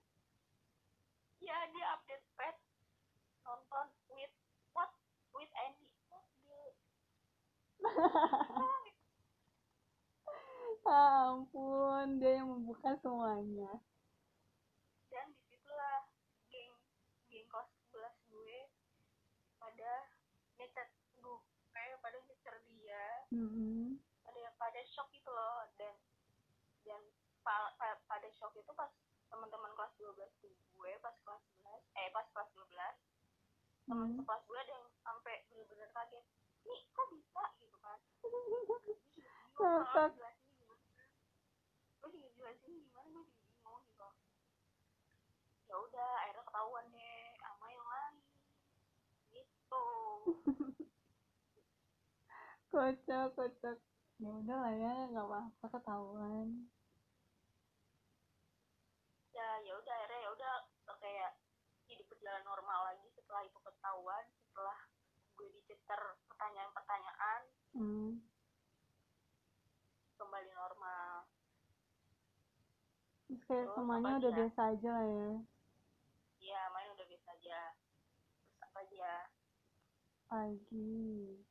ya 1.46 1.58
dia 1.70 1.86
update 1.94 2.26
pet. 2.34 2.58
Nonton 3.46 3.88
with 4.10 4.34
what? 4.74 4.90
With 5.38 5.54
Andy. 5.54 5.94
What 6.10 6.26
Ah, 10.86 11.30
ampun 11.38 12.18
dia 12.18 12.42
yang 12.42 12.50
membuka 12.50 12.98
semuanya. 12.98 13.78
Dan 15.14 15.30
di 15.38 15.42
situlah 15.54 16.10
geng 16.50 16.74
geng 17.30 17.46
kelas 17.46 17.70
11 17.94 18.34
gue 18.34 18.58
pada 19.62 19.92
nyecer 20.58 20.88
gue 21.22 21.38
pada 22.02 22.18
nyecer 22.26 22.56
dia. 22.74 23.06
Mm-mm. 23.30 24.02
pada 24.26 24.42
pada 24.58 24.82
shock 24.90 25.14
gitu 25.14 25.30
loh. 25.30 25.70
Dan 25.78 25.94
dan 26.90 27.02
pa- 27.46 27.74
pa- 27.78 28.02
pada 28.10 28.30
shock 28.34 28.58
itu 28.58 28.74
pas 28.74 28.90
teman-teman 29.30 29.72
kelas 29.76 29.94
12 29.98 30.32
tuh 30.42 30.54
gue 30.54 30.92
pas 31.02 31.16
kelas 31.26 31.42
11 31.62 31.84
eh 31.98 32.10
pas 32.14 32.26
kelas 32.34 32.50
12 32.54 32.70
teman 33.86 34.10
Hmm. 34.10 34.18
sekelas 34.18 34.42
gue 34.50 34.58
ada 34.58 34.72
yang 34.82 34.88
sampai 35.06 35.36
bener-bener 35.54 35.90
kaget 35.94 36.26
nih 36.66 36.82
kok 36.90 37.06
bisa? 37.14 37.44
gitu 37.62 37.78
kan. 37.78 38.00
Ngakak. 39.62 40.10
gue 42.02 42.10
juga 42.14 42.30
jelasin 42.38 42.74
gimana 42.82 43.08
gue 43.14 43.24
juga 43.30 43.46
bingung 43.50 43.82
gitu. 43.86 44.08
Ya 45.70 45.76
udah 45.78 46.10
akhirnya 46.22 46.44
ketahuan 46.50 46.86
deh 46.94 47.22
sama 47.42 47.66
yang 47.70 47.88
lain. 47.90 48.16
Gitu. 49.34 49.86
Kocak 52.74 53.26
kocak. 53.38 53.78
Ya 54.18 54.30
udah 54.32 54.58
lah 54.66 54.74
ya 54.74 54.94
nggak 55.14 55.28
apa-apa 55.30 55.66
ketahuan 55.78 56.48
ya 59.65 59.73
ya 59.73 59.82
udah 59.82 59.93
akhirnya 59.97 60.19
ya 60.21 60.30
udah 60.30 60.54
kayak 61.01 61.32
hidup 61.89 62.06
berjalan 62.13 62.43
normal 62.45 62.80
lagi 62.86 63.10
setelah 63.17 63.41
itu 63.41 63.58
ketahuan 63.58 64.25
setelah 64.30 64.78
gue 65.36 65.47
dicecer 65.58 66.01
pertanyaan-pertanyaan 66.30 67.41
hmm. 67.73 68.12
kembali 70.21 70.51
normal. 70.54 71.13
Terus 73.25 73.41
kayak 73.49 73.65
Terus 73.65 73.75
semuanya 73.75 74.12
udah 74.21 74.32
aja? 74.32 74.38
biasa 74.38 74.62
aja 74.69 74.89
lah 74.93 75.08
ya? 75.10 75.32
Ya 76.45 76.62
main 76.69 76.89
udah 76.93 77.06
biasa 77.10 77.28
aja. 77.34 77.60
Terus 77.73 78.60
apa 78.62 78.78
aja? 78.86 79.13
Pagi. 80.30 81.41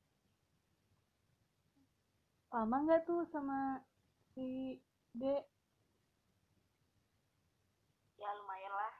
Lama 2.55 2.77
nggak 2.79 3.03
tuh 3.11 3.27
sama 3.35 3.83
si 4.39 4.79
D 5.11 5.23
ya 8.25 8.33
lumayan 8.41 8.73
lah. 8.73 8.95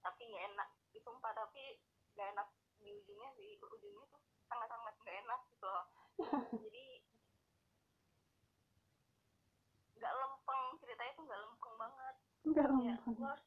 Tapi 0.00 0.20
nggak 0.24 0.44
enak. 0.56 0.68
Itu 0.88 0.98
sumpah 1.04 1.32
tapi 1.36 1.76
nggak 2.16 2.28
enak 2.32 2.48
di 2.80 2.90
ujungnya 2.96 3.28
sih. 3.36 3.60
Ujungnya 3.60 4.04
tuh 4.08 4.20
sangat-sangat 4.48 4.94
nggak 5.04 5.16
enak 5.28 5.40
gitu 5.52 5.66
loh. 5.68 5.86
Jadi 6.64 6.86
nggak 10.00 10.12
lempeng. 10.16 10.62
Ceritanya 10.80 11.12
tuh 11.12 11.24
nggak 11.28 11.40
lempeng 11.44 11.74
banget. 11.76 12.14
Nggak 12.44 12.64
ya 12.64 12.94
lama 12.96 13.12
gue 13.12 13.28
harus 13.28 13.46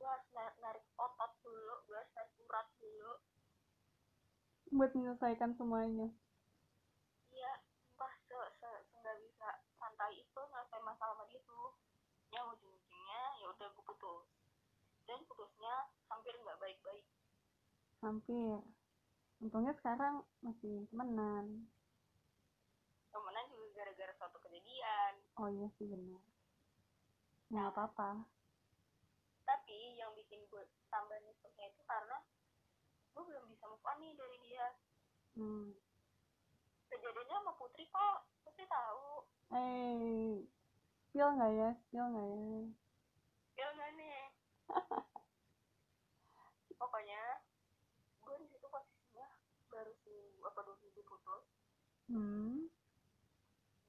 gue 0.00 0.08
harus 0.08 0.28
narik, 0.32 0.56
narik 0.64 0.84
otot 0.96 1.32
dulu. 1.44 1.74
Gue 1.84 1.96
harus 2.00 2.12
narik 2.16 2.32
urat 2.48 2.66
dulu. 2.80 3.12
Buat 4.72 4.90
menyelesaikan 4.96 5.50
semuanya. 5.60 6.08
Iya. 7.28 7.52
Sumpah 7.84 8.12
se 8.24 8.36
se 8.56 8.70
nggak 9.04 9.16
bisa 9.20 9.48
santai 9.76 10.16
itu 10.16 10.40
nyelesain 10.40 10.84
masalah 10.84 11.28
dia 11.28 11.40
tuh 11.44 11.76
yang 12.30 12.46
ujung-ujungnya 12.46 12.78
ya 12.78 12.79
udah 13.50 13.66
gue 13.74 13.84
putus 13.84 14.26
dan 15.10 15.18
putusnya 15.26 15.90
hampir 16.06 16.34
nggak 16.38 16.58
baik-baik. 16.62 17.06
Hampir. 17.98 18.62
Untungnya 19.42 19.74
sekarang 19.82 20.22
masih 20.38 20.86
temenan. 20.94 21.66
Temenan 23.10 23.44
juga 23.50 23.66
gara-gara 23.82 24.12
suatu 24.14 24.38
kejadian. 24.38 25.12
Oh 25.34 25.50
iya 25.50 25.66
sih 25.80 25.90
benar. 25.90 26.22
Nggak 27.50 27.68
apa-apa. 27.74 28.10
tapi 29.50 29.98
yang 29.98 30.14
bikin 30.14 30.46
gue 30.46 30.62
tambah 30.94 31.18
nyeseknya 31.26 31.74
itu 31.74 31.82
karena 31.82 32.22
gue 33.10 33.22
belum 33.26 33.50
bisa 33.50 33.66
move 33.66 33.82
on 33.82 33.98
nih 33.98 34.14
dari 34.14 34.38
dia. 34.46 34.66
Hmm. 35.34 35.74
kejadiannya 36.86 37.34
sama 37.34 37.52
Putri 37.58 37.86
kok 37.90 38.18
Putri 38.46 38.62
tahu. 38.70 39.26
Eh 39.58 40.46
spill 41.10 41.34
nggak 41.34 41.50
ya? 41.50 41.70
Spill 41.82 42.06
nggak 42.14 42.26
ya 42.30 42.46
ya 43.60 43.68
nggak 43.76 43.90
nih? 44.00 44.20
Pokoknya 46.80 47.22
gue 48.24 48.34
di 48.40 48.46
situ 48.48 48.66
posisinya 48.72 49.28
baru 49.68 49.92
seminggu 50.00 50.40
apa 50.48 50.60
dua 50.64 50.76
minggu 50.80 51.02
putus. 51.04 51.44
Hmm. 52.08 52.72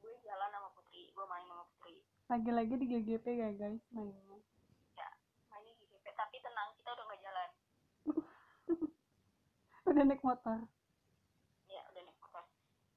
gue 0.02 0.14
jalan 0.28 0.50
sama 0.52 0.70
Putri 0.76 1.08
gue 1.08 1.26
main 1.26 1.48
sama 1.48 1.64
Putri. 1.72 2.04
Lagi-lagi 2.28 2.76
di 2.76 2.86
GGP 2.92 3.26
ya 3.32 3.50
guys 3.56 3.84
mainnya? 3.96 4.40
Ya 5.00 5.10
mainnya 5.48 5.74
di 5.80 5.88
GP 5.88 6.06
tapi 6.20 6.44
tenang 6.44 6.76
kita 6.76 6.92
udah 6.92 7.06
nggak 7.08 7.22
jalan. 7.24 7.50
Udah 9.92 10.04
naik 10.08 10.24
motor? 10.24 10.60
Ya 11.68 11.82
udah 11.92 12.02
naik 12.06 12.20
motor. 12.24 12.44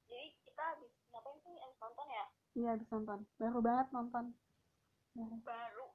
Jadi 0.07 0.27
kita 0.47 0.63
habis 0.63 0.91
ngapain 1.11 1.37
sih 1.43 1.55
habis 1.59 1.77
nonton 1.79 2.07
ya? 2.07 2.25
Iya 2.55 2.67
habis 2.77 2.87
nonton. 2.87 3.19
Baru 3.35 3.59
banget 3.59 3.87
nonton. 3.91 4.25
Baru. 5.43 5.85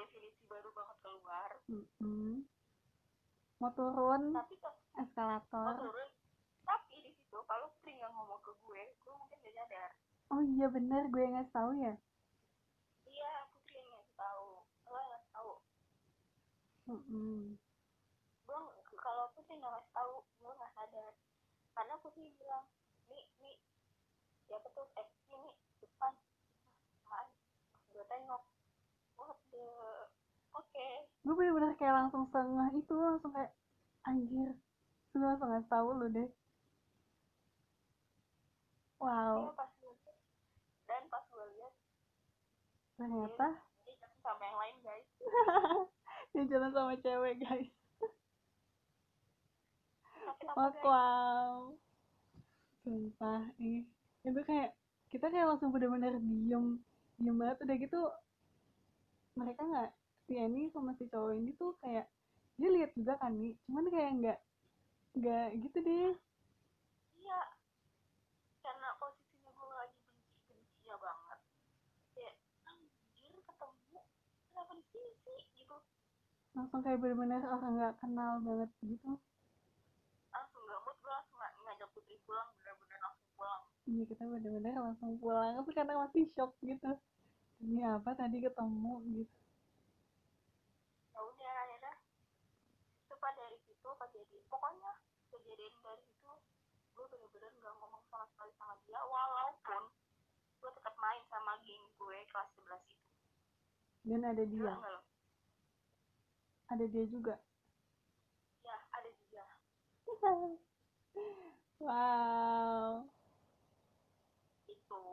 Definisi 0.00 0.42
baru 0.48 0.68
banget 0.72 0.96
keluar. 1.04 1.50
Mm-mm. 1.68 2.42
mau 3.60 3.68
turun 3.76 4.32
tapi 4.32 4.56
kok 4.56 4.72
mau 4.72 5.04
eskalator 5.04 5.76
turun. 5.76 6.10
Tapi 6.64 6.96
di 7.04 7.12
situ 7.12 7.38
kalau 7.44 7.68
Putri 7.76 7.92
nggak 7.92 8.08
ngomong 8.08 8.40
ke 8.40 8.52
gue 8.56 8.82
gue 8.96 9.14
mungkin 9.14 9.36
gak 9.38 9.52
nyadar. 9.52 9.90
Oh 10.30 10.40
iya 10.40 10.66
bener. 10.70 11.02
Gue 11.12 11.28
nggak 11.28 11.52
tahu 11.52 11.76
ya? 11.76 11.92
Iya 13.04 13.32
Putri 13.52 13.76
yang 13.76 13.90
ngasih 13.92 14.14
tahu. 14.16 14.48
Lo 14.88 14.96
ngasih 14.96 15.30
tahu. 15.30 15.52
Mm-mm. 16.88 17.54
gue 18.46 18.56
nggak- 18.56 18.96
kalau 18.96 19.28
Putri 19.36 19.54
nggak 19.54 19.70
ngasih 19.70 19.92
tahu 19.92 20.14
gue 20.40 20.52
nggak 20.56 20.72
sadar. 20.72 21.12
Karena 21.70 21.94
Putri 22.00 22.24
bilang 22.34 22.64
nih 23.06 23.24
nih 23.38 23.56
siapa 24.48 24.66
tuh? 24.72 24.88
Eh 24.96 25.06
ini 25.30 25.52
depan 25.78 26.12
apaan 27.04 27.26
gue 27.90 28.04
tengok 28.06 28.42
what 29.18 29.36
the 29.52 29.66
oke 30.54 30.86
gue 31.20 31.34
bener-bener 31.36 31.76
kayak 31.76 31.94
langsung 31.96 32.24
setengah 32.32 32.68
itu 32.72 32.94
langsung 32.96 33.32
kayak 33.36 33.52
anjir 34.08 34.56
gue 35.10 35.26
langsung 35.26 35.50
nggak 35.50 35.66
tahu 35.66 35.88
lu 35.98 36.06
deh. 36.08 36.30
Wow. 39.00 39.52
Iya, 39.52 39.56
pas 39.56 39.70
gue 39.80 39.92
liat. 39.96 40.16
dan 40.86 41.02
pas 41.08 41.24
gue 41.24 41.46
lihat 41.56 41.74
ternyata 43.00 43.46
dia 43.88 43.94
jalan 43.96 44.18
sama 44.20 44.42
yang 44.44 44.58
lain 44.60 44.76
guys. 44.84 45.08
Dia 46.30 46.44
jalan 46.46 46.70
sama 46.70 46.94
cewek 47.02 47.42
guys. 47.42 47.72
Apa 50.46 50.70
wow. 50.86 51.74
Sumpah 52.86 53.50
ih. 53.58 53.82
Itu 54.22 54.40
kayak 54.46 54.78
kita 55.10 55.26
kayak 55.26 55.48
langsung 55.50 55.74
bener-bener 55.74 56.22
diem 56.22 56.78
diem 57.18 57.34
banget. 57.34 57.58
Udah 57.66 57.76
gitu 57.82 58.00
mereka 59.34 59.62
nggak 59.64 59.90
si 60.30 60.38
Annie 60.38 60.70
sama 60.70 60.94
si 60.94 61.10
cowok 61.10 61.34
ini 61.34 61.50
tuh 61.58 61.74
kayak 61.82 62.06
dia 62.54 62.70
lihat 62.70 62.94
juga 62.94 63.18
kan 63.18 63.34
nih 63.34 63.58
cuman 63.66 63.90
kayak 63.90 64.10
nggak 64.22 64.38
nggak 65.18 65.46
gitu 65.58 65.78
deh. 65.82 66.14
Iya. 67.18 67.40
Karena 68.62 68.94
posisinya 69.02 69.50
gue 69.50 69.74
lagi 69.74 69.98
benci 70.06 70.38
bencinya 70.46 70.96
banget. 71.02 71.38
Kayak 72.14 72.34
anjir 72.70 73.32
ketemu 73.42 74.00
kenapa 74.54 74.72
di 74.78 74.84
sini 74.94 75.10
sih? 75.26 75.40
Gitu. 75.58 75.76
Langsung 76.54 76.78
kayak 76.86 77.02
bener-bener 77.02 77.42
orang 77.50 77.72
nggak 77.74 77.94
kenal 77.98 78.38
banget 78.46 78.70
gitu. 78.86 79.10
Langsung 80.30 80.62
gak 80.62 80.80
mood 80.86 80.96
gue 81.02 81.10
langsung 81.10 81.38
nga- 81.42 81.56
ngajak 81.58 81.90
putri 81.90 82.14
pulang 82.22 82.46
bener-bener 82.54 82.98
langsung 83.02 83.30
pulang. 83.34 83.62
Iya 83.90 84.02
kita 84.06 84.22
bener-bener 84.30 84.74
langsung 84.78 85.10
pulang. 85.18 85.58
Tapi 85.58 85.70
karena 85.74 86.06
masih 86.06 86.22
shock 86.30 86.54
gitu. 86.62 86.94
Ini 87.66 87.98
apa 87.98 88.14
tadi 88.14 88.38
ketemu 88.38 88.94
gitu 89.10 89.34
ya 91.10 91.26
udah 91.26 91.52
akhirnya 91.52 91.92
dari 93.60 93.76
situ 93.76 93.88
kejadian 93.92 94.44
pokoknya 94.48 94.92
kejadian 95.28 95.74
dari 95.84 96.02
situ 96.08 96.32
gue 96.96 97.04
bener-bener 97.12 97.52
gak 97.60 97.74
ngomong 97.76 98.02
sama 98.08 98.24
sekali 98.32 98.52
sama 98.56 98.74
dia 98.88 99.00
walaupun 99.04 99.82
gue 100.60 100.70
tetap 100.80 100.94
main 100.96 101.20
sama 101.28 101.60
geng 101.60 101.84
gue 102.00 102.18
kelas 102.32 102.48
11 102.56 102.88
itu. 102.88 103.08
Dan 104.00 104.20
ada 104.24 104.44
dia? 104.48 104.72
Enggak 104.72 105.04
ada 106.70 106.84
dia 106.88 107.04
juga? 107.04 107.36
Ya 108.64 108.76
ada 108.96 109.10
dia. 109.28 109.46
Wow. 111.80 113.08
Itu. 114.68 115.04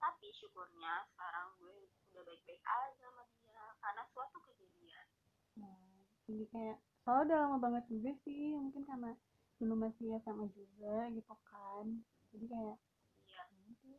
Tapi 0.00 0.28
syukurnya 0.32 1.04
sekarang 1.12 1.52
gue 1.60 1.92
udah 2.08 2.24
baik-baik 2.24 2.64
aja 2.64 3.04
sama 3.04 3.28
dia 3.36 3.64
karena 3.84 4.02
suatu 4.08 4.40
kejadian. 4.48 5.06
Nah, 5.60 5.76
jadi 6.24 6.44
kayak 6.48 6.78
soalnya 7.04 7.24
udah 7.26 7.38
lama 7.48 7.58
banget 7.58 7.84
juga 7.88 8.10
sih 8.24 8.54
mungkin 8.56 8.84
karena 8.84 9.12
dulu 9.56 9.74
masih 9.76 10.16
SMA 10.24 10.46
juga 10.52 11.08
gitu 11.12 11.34
kan. 11.48 11.86
Jadi 12.30 12.44
kayak 12.46 12.76
iya. 13.28 13.42
gitu 13.68 13.90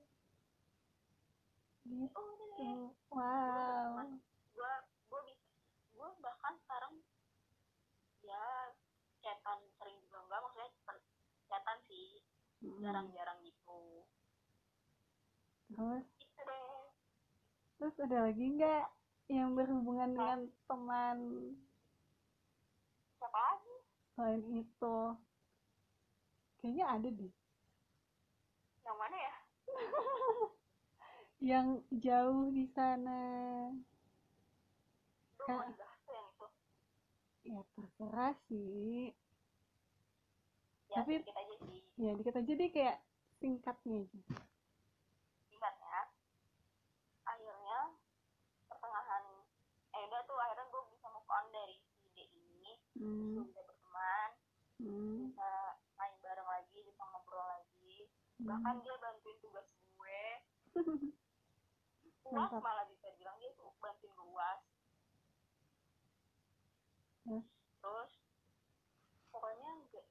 gitu. 1.92 2.70
Oh 3.12 3.18
wow. 3.18 4.06
Gue 4.54 4.74
gue 5.10 5.22
bisa 5.28 5.46
gue 5.92 6.10
bahkan 6.22 6.54
sekarang 6.66 6.94
ya 8.22 8.74
chatan 9.22 9.60
sering 9.78 9.98
juga 10.06 10.18
enggak 10.26 10.40
maksudnya 10.46 10.70
chatan 11.50 11.78
sih 11.90 12.22
jarang-jarang 12.82 13.40
gitu. 13.46 14.06
Terus? 15.72 16.06
Itu 16.22 16.42
deh. 16.46 16.66
Terus 17.82 17.96
ada 18.06 18.18
lagi 18.30 18.46
nggak 18.46 18.86
yang 19.32 19.56
berhubungan 19.56 20.12
dengan 20.14 20.40
teman 20.68 21.18
siapa 23.22 23.38
lagi? 23.38 23.76
Selain 24.12 24.42
itu 24.58 24.96
kayaknya 26.58 26.86
ada 26.90 27.06
deh. 27.08 27.34
Yang 28.82 28.98
mana 28.98 29.18
ya? 29.18 29.36
Yang 31.54 31.68
jauh 31.96 32.50
di 32.50 32.66
sana. 32.68 33.22
Lu 35.38 35.44
mau 35.48 35.62
yang 35.62 36.26
itu. 36.28 36.48
Ya 37.44 37.62
terserah 37.72 38.34
sih. 38.46 39.14
Ya 40.86 41.02
Tapi- 41.02 41.22
sedikit 41.22 41.38
aja 41.38 41.56
sih. 41.62 41.80
ya 41.96 42.12
dikit 42.14 42.36
aja 42.36 42.52
deh 42.52 42.70
kayak 42.70 42.98
singkatnya. 43.38 44.02
aja 44.02 44.20
singkatnya 45.48 45.98
akhirnya 47.24 47.80
pertengahan 48.66 49.24
eh 49.92 50.02
udah 50.04 50.22
tuh 50.26 50.36
akhirnya 50.36 50.66
gue 50.68 50.84
bisa 50.90 51.08
move 51.08 51.30
on 51.30 51.46
dari 51.50 51.78
si 51.80 52.10
D 52.12 52.18
ini 52.28 52.74
gue 52.76 52.91
hmm. 53.02 53.42
bisa 53.42 53.60
berteman 53.60 54.32
Hmm. 54.78 55.30
bisa 55.30 55.50
main 55.94 56.14
bareng 56.18 56.48
lagi 56.48 56.80
bisa 56.82 57.02
ngobrol 57.04 57.42
lagi. 57.44 58.10
Bahkan 58.40 58.76
dia 58.82 58.96
bantuin 58.98 59.38
tugas 59.40 59.68
gue. 59.70 60.22
Uas 62.32 62.52
malah 62.56 62.86
bisa 62.86 63.12
bilang 63.14 63.36
dia 63.38 63.52
tuh 63.54 63.70
bantuin 63.78 64.10
gue 64.10 64.28
uas 64.28 64.62
Terus? 67.22 67.46
terus 67.78 68.12
pokoknya 69.30 69.70
gi- 69.88 70.10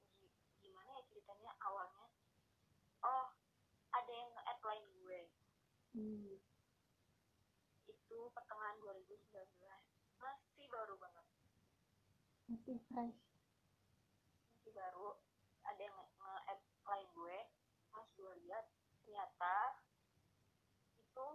gimana 0.60 0.90
ya 0.92 1.02
ceritanya 1.06 1.50
awalnya? 1.60 2.06
Oh 3.00 3.26
ada 3.90 4.12
yang 4.12 4.30
nge-add 4.30 4.60
line 4.62 4.88
gue. 4.96 5.20
Hmm. 5.90 6.38
itu 7.88 8.18
pertengahan 8.30 8.78
2019 8.78 9.26
masih 10.16 10.64
baru 10.68 10.94
banget 10.96 11.19
masih 12.50 12.82
fresh. 12.90 13.14
Masih 14.58 14.72
baru. 14.74 15.14
Ada 15.62 15.80
yang 15.86 15.94
nge- 15.94 16.14
nge-add 16.18 16.60
line 16.90 17.10
gue. 17.14 17.38
Pas 17.94 18.06
gue 18.18 18.32
lihat 18.46 18.64
ternyata 19.02 19.54
itu 20.98 21.26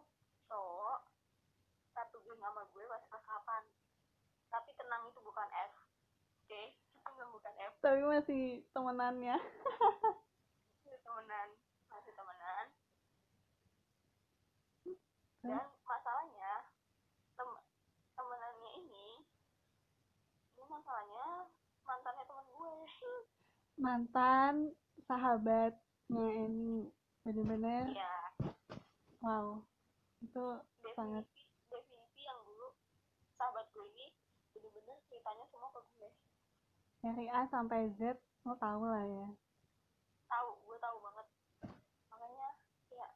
cowok 0.47 0.99
satu 1.95 2.19
geng 2.27 2.39
sama 2.43 2.67
gue 2.75 2.83
pas 2.87 3.03
kelas 3.07 3.23
8 3.23 3.63
tapi 4.51 4.71
tenang 4.75 5.03
itu 5.07 5.19
bukan 5.19 5.47
F. 5.71 5.73
Oke? 6.43 6.63
Itu 6.95 7.07
nggak 7.07 7.31
bukan 7.31 7.53
F. 7.59 7.73
Tapi 7.79 8.01
masih 8.03 8.43
temenannya. 8.71 9.35
Itu 10.87 10.97
temenan. 11.03 11.49
Masih 11.91 12.11
temenan. 12.15 12.65
Dan 15.45 15.67
masalahnya 15.85 16.53
tem 17.35 17.49
temenannya 18.15 18.69
ini 18.81 19.07
ini 20.55 20.63
masalahnya 20.85 21.49
mantannya 21.81 22.23
temen 22.29 22.45
gue. 22.53 22.73
Mantan 23.81 24.53
sahabatnya 25.09 26.25
ini 26.45 26.93
bener-bener 27.25 27.89
iya. 27.89 28.13
Wow 29.17 29.65
itu 30.21 30.45
sangat 30.93 31.25
definisi 31.25 31.73
definisi 31.73 32.21
yang 32.21 32.37
dulu 32.45 32.77
sahabat 33.33 33.65
gue 33.73 33.81
ini 33.97 34.13
bener-bener 34.53 35.01
ceritanya 35.09 35.45
semua 35.49 35.73
ke 35.73 35.81
gue. 35.97 36.09
Dari 37.01 37.25
A 37.33 37.49
sampai 37.49 37.89
Z 37.97 38.21
lo 38.45 38.53
tau 38.61 38.85
lah 38.85 39.01
ya. 39.09 39.27
Tahu 40.29 40.49
gue 40.69 40.77
tahu 40.77 40.97
banget 41.01 41.27
makanya 42.13 42.47
kayak 42.93 43.11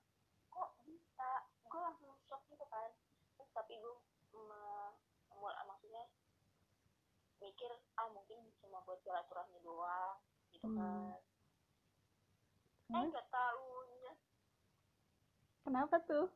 kok 0.50 0.70
bisa 0.90 1.30
gue 1.70 1.80
langsung 1.86 2.18
shock 2.26 2.42
gitu 2.50 2.66
kan 2.66 2.90
terus 3.38 3.50
tapi 3.54 3.78
gue 3.78 3.94
me- 4.34 4.98
mul- 5.38 5.62
maksudnya 5.70 6.10
mikir 7.40 7.72
ah 7.96 8.08
mungkin 8.12 8.52
cuma 8.60 8.84
buat 8.84 9.00
silaturahmi 9.02 9.60
doang 9.64 10.20
gitu 10.52 10.68
Hmm. 10.68 10.78
kan. 10.78 11.22
Eh 12.90 13.04
nggak 13.10 13.28
tahunya 13.30 14.14
kenapa 15.64 15.96
tuh? 16.04 16.28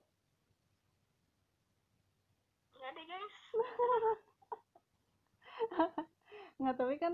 Nggak 2.77 2.91
deh 2.93 3.05
guys. 3.05 3.35
Nggak 6.59 6.75
tapi 6.77 6.95
kan 6.99 7.13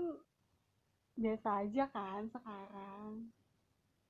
biasa 1.16 1.48
aja 1.64 1.84
kan 1.90 2.22
sekarang. 2.28 3.32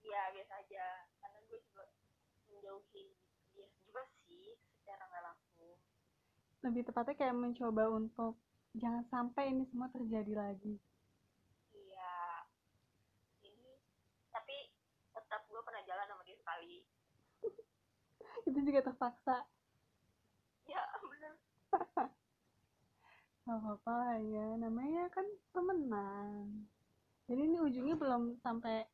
Ya 0.03 0.23
biasa 0.35 0.53
aja. 0.61 0.85
Karena 1.21 1.39
gue 1.47 1.59
juga 1.65 1.85
menjauhi 2.51 3.15
dia 3.55 3.67
juga 3.79 4.03
sih 4.27 4.59
secara 4.81 5.07
nggak 5.07 5.25
langsung. 5.25 5.77
Lebih 6.61 6.83
tepatnya 6.89 7.15
kayak 7.17 7.37
mencoba 7.39 7.85
untuk 7.89 8.35
jangan 8.79 9.05
sampai 9.11 9.51
ini 9.51 9.67
semua 9.67 9.91
terjadi 9.91 10.33
lagi 10.35 10.79
iya 11.75 12.47
jadi 13.43 13.71
tapi 14.31 14.57
tetap 15.15 15.43
gue 15.51 15.61
pernah 15.63 15.83
jalan 15.87 16.07
sama 16.07 16.23
dia 16.23 16.37
sekali 16.39 16.87
itu 18.49 18.59
juga 18.63 18.81
terpaksa 18.87 19.37
ya 20.71 20.83
bener 21.03 21.35
Gak 23.49 23.57
apa-apa 23.57 24.21
ya, 24.31 24.47
namanya 24.63 25.11
kan 25.11 25.27
temenan. 25.51 26.71
Jadi 27.27 27.41
ini 27.51 27.59
ujungnya 27.59 27.97
belum 27.99 28.39
sampai 28.39 28.87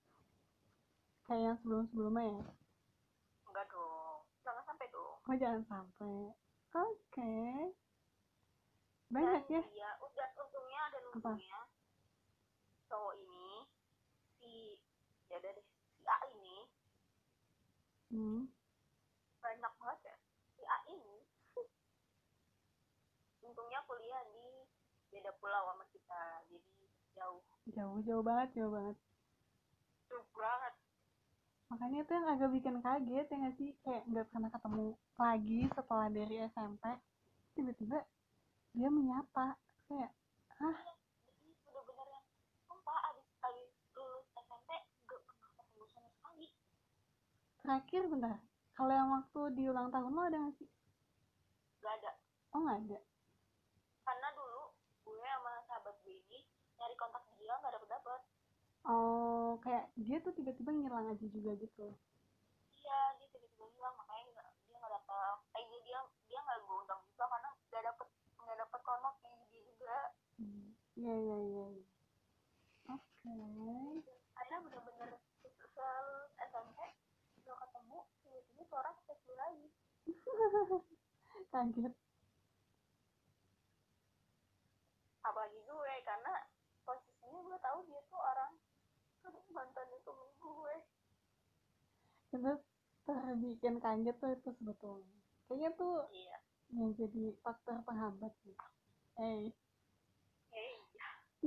kayak 1.27 1.43
yang 1.53 1.59
sebelum-sebelumnya 1.61 2.25
ya? 2.31 2.47
enggak 3.51 3.67
dong 3.73 4.21
jangan 4.47 4.65
sampai 4.69 4.87
dong 4.95 5.17
Oh 5.27 5.37
jangan 5.37 5.63
sampai. 5.67 6.17
Oke. 6.77 7.37
Banyak 9.07 9.43
Dan 9.47 9.55
ya? 9.55 9.63
dia 9.71 9.91
udah 10.03 10.29
untungnya 10.35 10.83
dan 10.91 11.03
untungnya 11.15 11.61
cowok 12.87 13.15
ini 13.19 13.47
si 14.39 14.53
ya 15.31 15.39
deh 15.43 15.55
si 15.99 16.03
A 16.07 16.17
ini 16.35 16.57
hmm. 18.11 18.43
banyak 19.43 19.73
banget 19.79 20.01
ya. 20.11 20.17
Si 20.59 20.63
A 20.67 20.79
ini 20.91 21.17
untungnya 23.47 23.81
kuliah 23.87 24.23
di 24.35 24.47
beda 25.15 25.31
pulau 25.39 25.71
sama 25.71 25.87
kita 25.95 26.21
jadi 26.51 26.75
jauh. 27.15 27.43
Jauh 27.71 27.99
jauh 28.03 28.25
banget 28.27 28.49
jauh 28.59 28.73
banget. 28.75 28.97
Jauh 30.11 30.27
banget. 30.35 30.75
Makanya 31.67 31.99
itu 32.07 32.13
yang 32.15 32.27
agak 32.31 32.51
bikin 32.55 32.77
kaget 32.83 33.27
ya 33.27 33.37
nggak 33.39 33.57
sih? 33.59 33.71
Kayak 33.83 34.03
nggak 34.11 34.27
pernah 34.31 34.51
ketemu 34.51 34.87
lagi 35.19 35.61
setelah 35.75 36.07
dari 36.11 36.37
SMP 36.51 36.85
tiba-tiba 37.57 37.99
dia 38.77 38.93
menyapa 38.93 39.57
kayak 39.89 40.13
jadi 40.61 41.51
bener-bener 41.65 42.07
terakhir 47.67 48.03
bentar 48.07 48.39
kalau 48.79 48.93
yang 48.95 49.11
waktu 49.11 49.41
di 49.59 49.63
ulang 49.67 49.91
tahun 49.91 50.15
lo 50.15 50.23
ada 50.23 50.39
nggak 50.39 50.55
sih? 50.55 50.69
Gak 51.83 51.99
ada 51.99 52.13
oh 52.55 52.63
nggak 52.63 52.79
ada. 52.87 52.99
Karena 54.07 54.29
dulu 54.39 54.63
gue 55.03 55.19
sama 55.19 55.53
sahabat 55.67 55.97
gue 56.07 56.15
ini 56.15 56.47
nyari 56.79 56.95
kontak 56.95 57.27
dia 57.41 57.59
nggak 57.59 57.75
dapet 57.75 57.91
dapet 57.91 58.21
oh 58.87 59.59
kayak 59.67 59.91
dia 59.99 60.23
tuh 60.23 60.31
tiba-tiba 60.37 60.71
ngilang 60.71 61.11
aja 61.11 61.27
juga 61.27 61.59
gitu. 61.59 61.91
Iya 62.71 63.19
dia 63.19 63.29
tiba-tiba 63.35 63.67
hilang 63.75 63.95
makanya 63.99 64.47
dia 64.63 64.77
nggak 64.79 64.93
dapet 65.03 65.37
eh 65.59 65.65
dia 65.83 65.99
dia 66.31 66.39
nggak 66.39 66.59
gue 66.63 66.77
undang 66.87 67.01
juga 67.11 67.25
karena 67.27 67.49
nggak 67.67 67.83
dapet 67.83 68.09
nggak 68.47 68.57
dapet 68.63 68.81
kontak 68.87 69.15
kayak 69.25 69.43
dia 69.51 69.63
juga 69.67 69.99
Hmm. 70.37 70.77
Iya 70.97 71.13
iya 71.13 71.37
iya 71.45 71.65
oke. 72.89 73.37
Karena 74.33 74.57
bener-bener 74.65 75.11
sel 75.77 76.09
SMP 76.41 76.79
nggak 77.45 77.57
ketemu 77.61 77.99
tiba-tiba 78.25 78.63
tuh 78.65 78.77
orang 78.81 78.97
chat 79.05 79.19
gue 79.29 79.37
lagi 79.37 79.69
kaget. 81.53 81.93
Apalagi 85.21 85.61
gue 85.69 85.93
karena 86.09 86.33
posisinya 86.89 87.41
gue 87.45 87.59
tahu 87.61 87.79
dia 87.93 88.01
tuh 88.09 88.21
orang 88.25 88.53
mantan 89.53 89.87
temen 90.01 90.31
gue. 90.41 90.77
Itu 92.33 92.53
terbikin 93.05 93.77
kaget 93.85 94.17
tuh 94.17 94.31
itu 94.33 94.51
sebetulnya. 94.57 95.19
Kayaknya 95.45 95.71
tuh 95.77 95.95
iya. 96.11 96.39
yang 96.73 96.91
jadi 96.97 97.37
faktor 97.45 97.85
penghambat 97.85 98.33
sih 98.43 98.57
eh 99.17 99.23
eh 99.23 99.37
iya 99.53 99.66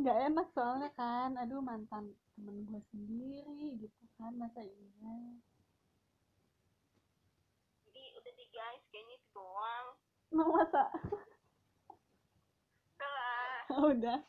nggak 0.02 0.18
enak 0.32 0.48
soalnya 0.56 0.90
kan. 0.96 1.36
Aduh 1.38 1.62
mantan 1.64 2.16
temen 2.36 2.64
gue 2.68 2.82
sendiri 2.92 3.76
gitu 3.84 4.04
kan 4.16 4.32
masa 4.40 4.64
iya. 4.64 5.16
Jadi 7.88 8.04
udah 8.20 8.32
deh 8.32 8.48
guys 8.52 8.84
kayaknya 8.92 9.16
itu 9.20 9.28
doang. 9.36 9.88
Mau 10.32 10.50
masa? 10.56 10.84
Udah 12.96 13.12
lah. 13.12 13.60
Udah. 13.92 14.20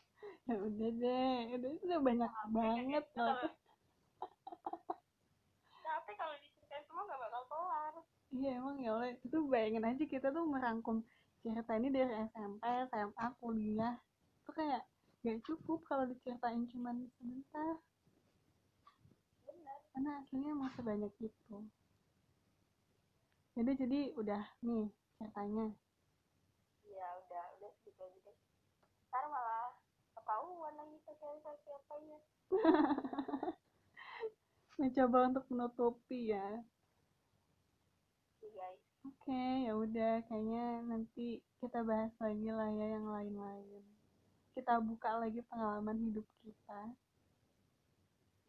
Ya 0.48 0.56
udah 0.58 0.90
deh. 0.90 1.38
Udah 1.54 1.70
udah 1.86 1.98
banyak 2.02 2.32
banget 2.50 3.04
loh 3.14 3.36
tapi 6.10 6.16
kalau 6.16 6.34
diceritain 6.42 6.84
semua 6.88 7.06
gak 7.06 7.20
bakal 7.22 7.42
kelar. 7.46 7.94
Iya 8.34 8.50
emang 8.58 8.76
ya 8.82 8.90
Allah. 8.96 9.14
Itu 9.22 9.46
bayangin 9.46 9.84
aja 9.86 10.04
kita 10.06 10.34
tuh 10.34 10.42
merangkum 10.42 11.06
cerita 11.44 11.72
ini 11.78 11.88
dari 11.92 12.12
SMP 12.30 12.62
SMA 12.90 13.26
kuliah. 13.38 13.94
Itu 14.42 14.50
kayak 14.50 14.82
gak 15.20 15.38
cukup 15.44 15.84
kalau 15.84 16.08
diceritain 16.08 16.64
cuman 16.72 17.08
sebentar. 17.18 17.76
Karena 19.90 20.10
aslinya 20.22 20.56
emang 20.56 20.72
sebanyak 20.78 21.12
itu. 21.20 21.56
Jadi 23.58 23.70
jadi 23.76 24.00
udah 24.16 24.42
nih 24.64 24.88
ceritanya. 25.18 25.66
Iya 26.86 27.06
udah 27.26 27.44
udah 27.60 27.70
segitu 27.80 28.00
aja 28.00 28.18
deh. 28.24 28.38
Ntar 29.10 29.24
malah 29.28 29.76
ketahuan 30.16 30.74
lagi 30.78 30.96
sosialisasi 31.04 31.68
apanya 31.74 32.18
mencoba 34.80 35.18
untuk 35.28 35.44
menutupi 35.52 36.32
ya. 36.32 36.64
Sih 38.40 38.48
guys 38.56 38.90
oke 39.06 39.42
ya 39.64 39.72
udah 39.72 40.12
kayaknya 40.28 40.84
nanti 40.84 41.40
kita 41.60 41.80
bahas 41.80 42.12
lagi 42.20 42.48
lah 42.52 42.68
ya 42.68 42.86
yang 43.00 43.06
lain-lain 43.08 43.84
kita 44.54 44.82
buka 44.82 45.20
lagi 45.22 45.40
pengalaman 45.46 46.10
hidup 46.10 46.26
kita. 46.42 46.80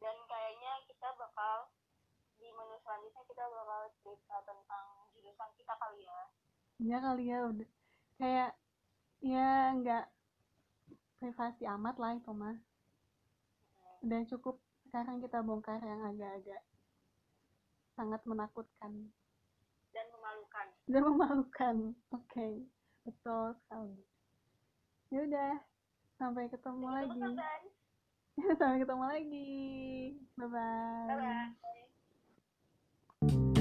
Dan 0.01 0.17
kayaknya 0.25 0.73
kita 0.89 1.07
bakal 1.13 1.69
di 2.41 2.49
menu 2.49 2.75
selanjutnya 2.81 3.23
kita 3.29 3.43
bakal 3.45 3.81
cerita 4.01 4.37
tentang 4.49 4.85
jurusan 5.13 5.51
kita 5.53 5.73
kali 5.77 6.01
ya. 6.01 6.21
Ya 6.81 6.97
kali 6.97 7.23
ya 7.29 7.39
udah. 7.45 7.69
Kayak 8.17 8.51
ya 9.21 9.49
nggak 9.77 10.05
privasi 11.21 11.63
amat 11.69 11.95
lah 12.01 12.17
itu 12.17 12.31
mah. 12.33 12.57
Hmm, 12.57 14.05
udah 14.09 14.21
cukup 14.25 14.57
sekarang 14.89 15.21
kita 15.21 15.45
bongkar 15.45 15.77
yang 15.85 16.01
agak-agak 16.09 16.65
sangat 17.93 18.21
menakutkan. 18.25 19.13
Dan 19.93 20.05
memalukan. 20.17 20.67
Dan 20.89 21.01
memalukan 21.05 21.75
oke. 22.09 22.49
Betul 23.05 23.53
sekali. 23.61 24.01
Ya 25.13 25.21
udah 25.29 25.53
Sampai 26.21 26.45
ketemu 26.53 26.85
sampai 26.85 27.01
lagi. 27.17 27.33
Sampai 28.61 28.77
ketemu 28.85 29.03
lagi. 29.09 29.57
Bye-bye. 30.37 31.09
Bye-bye. 33.25 33.57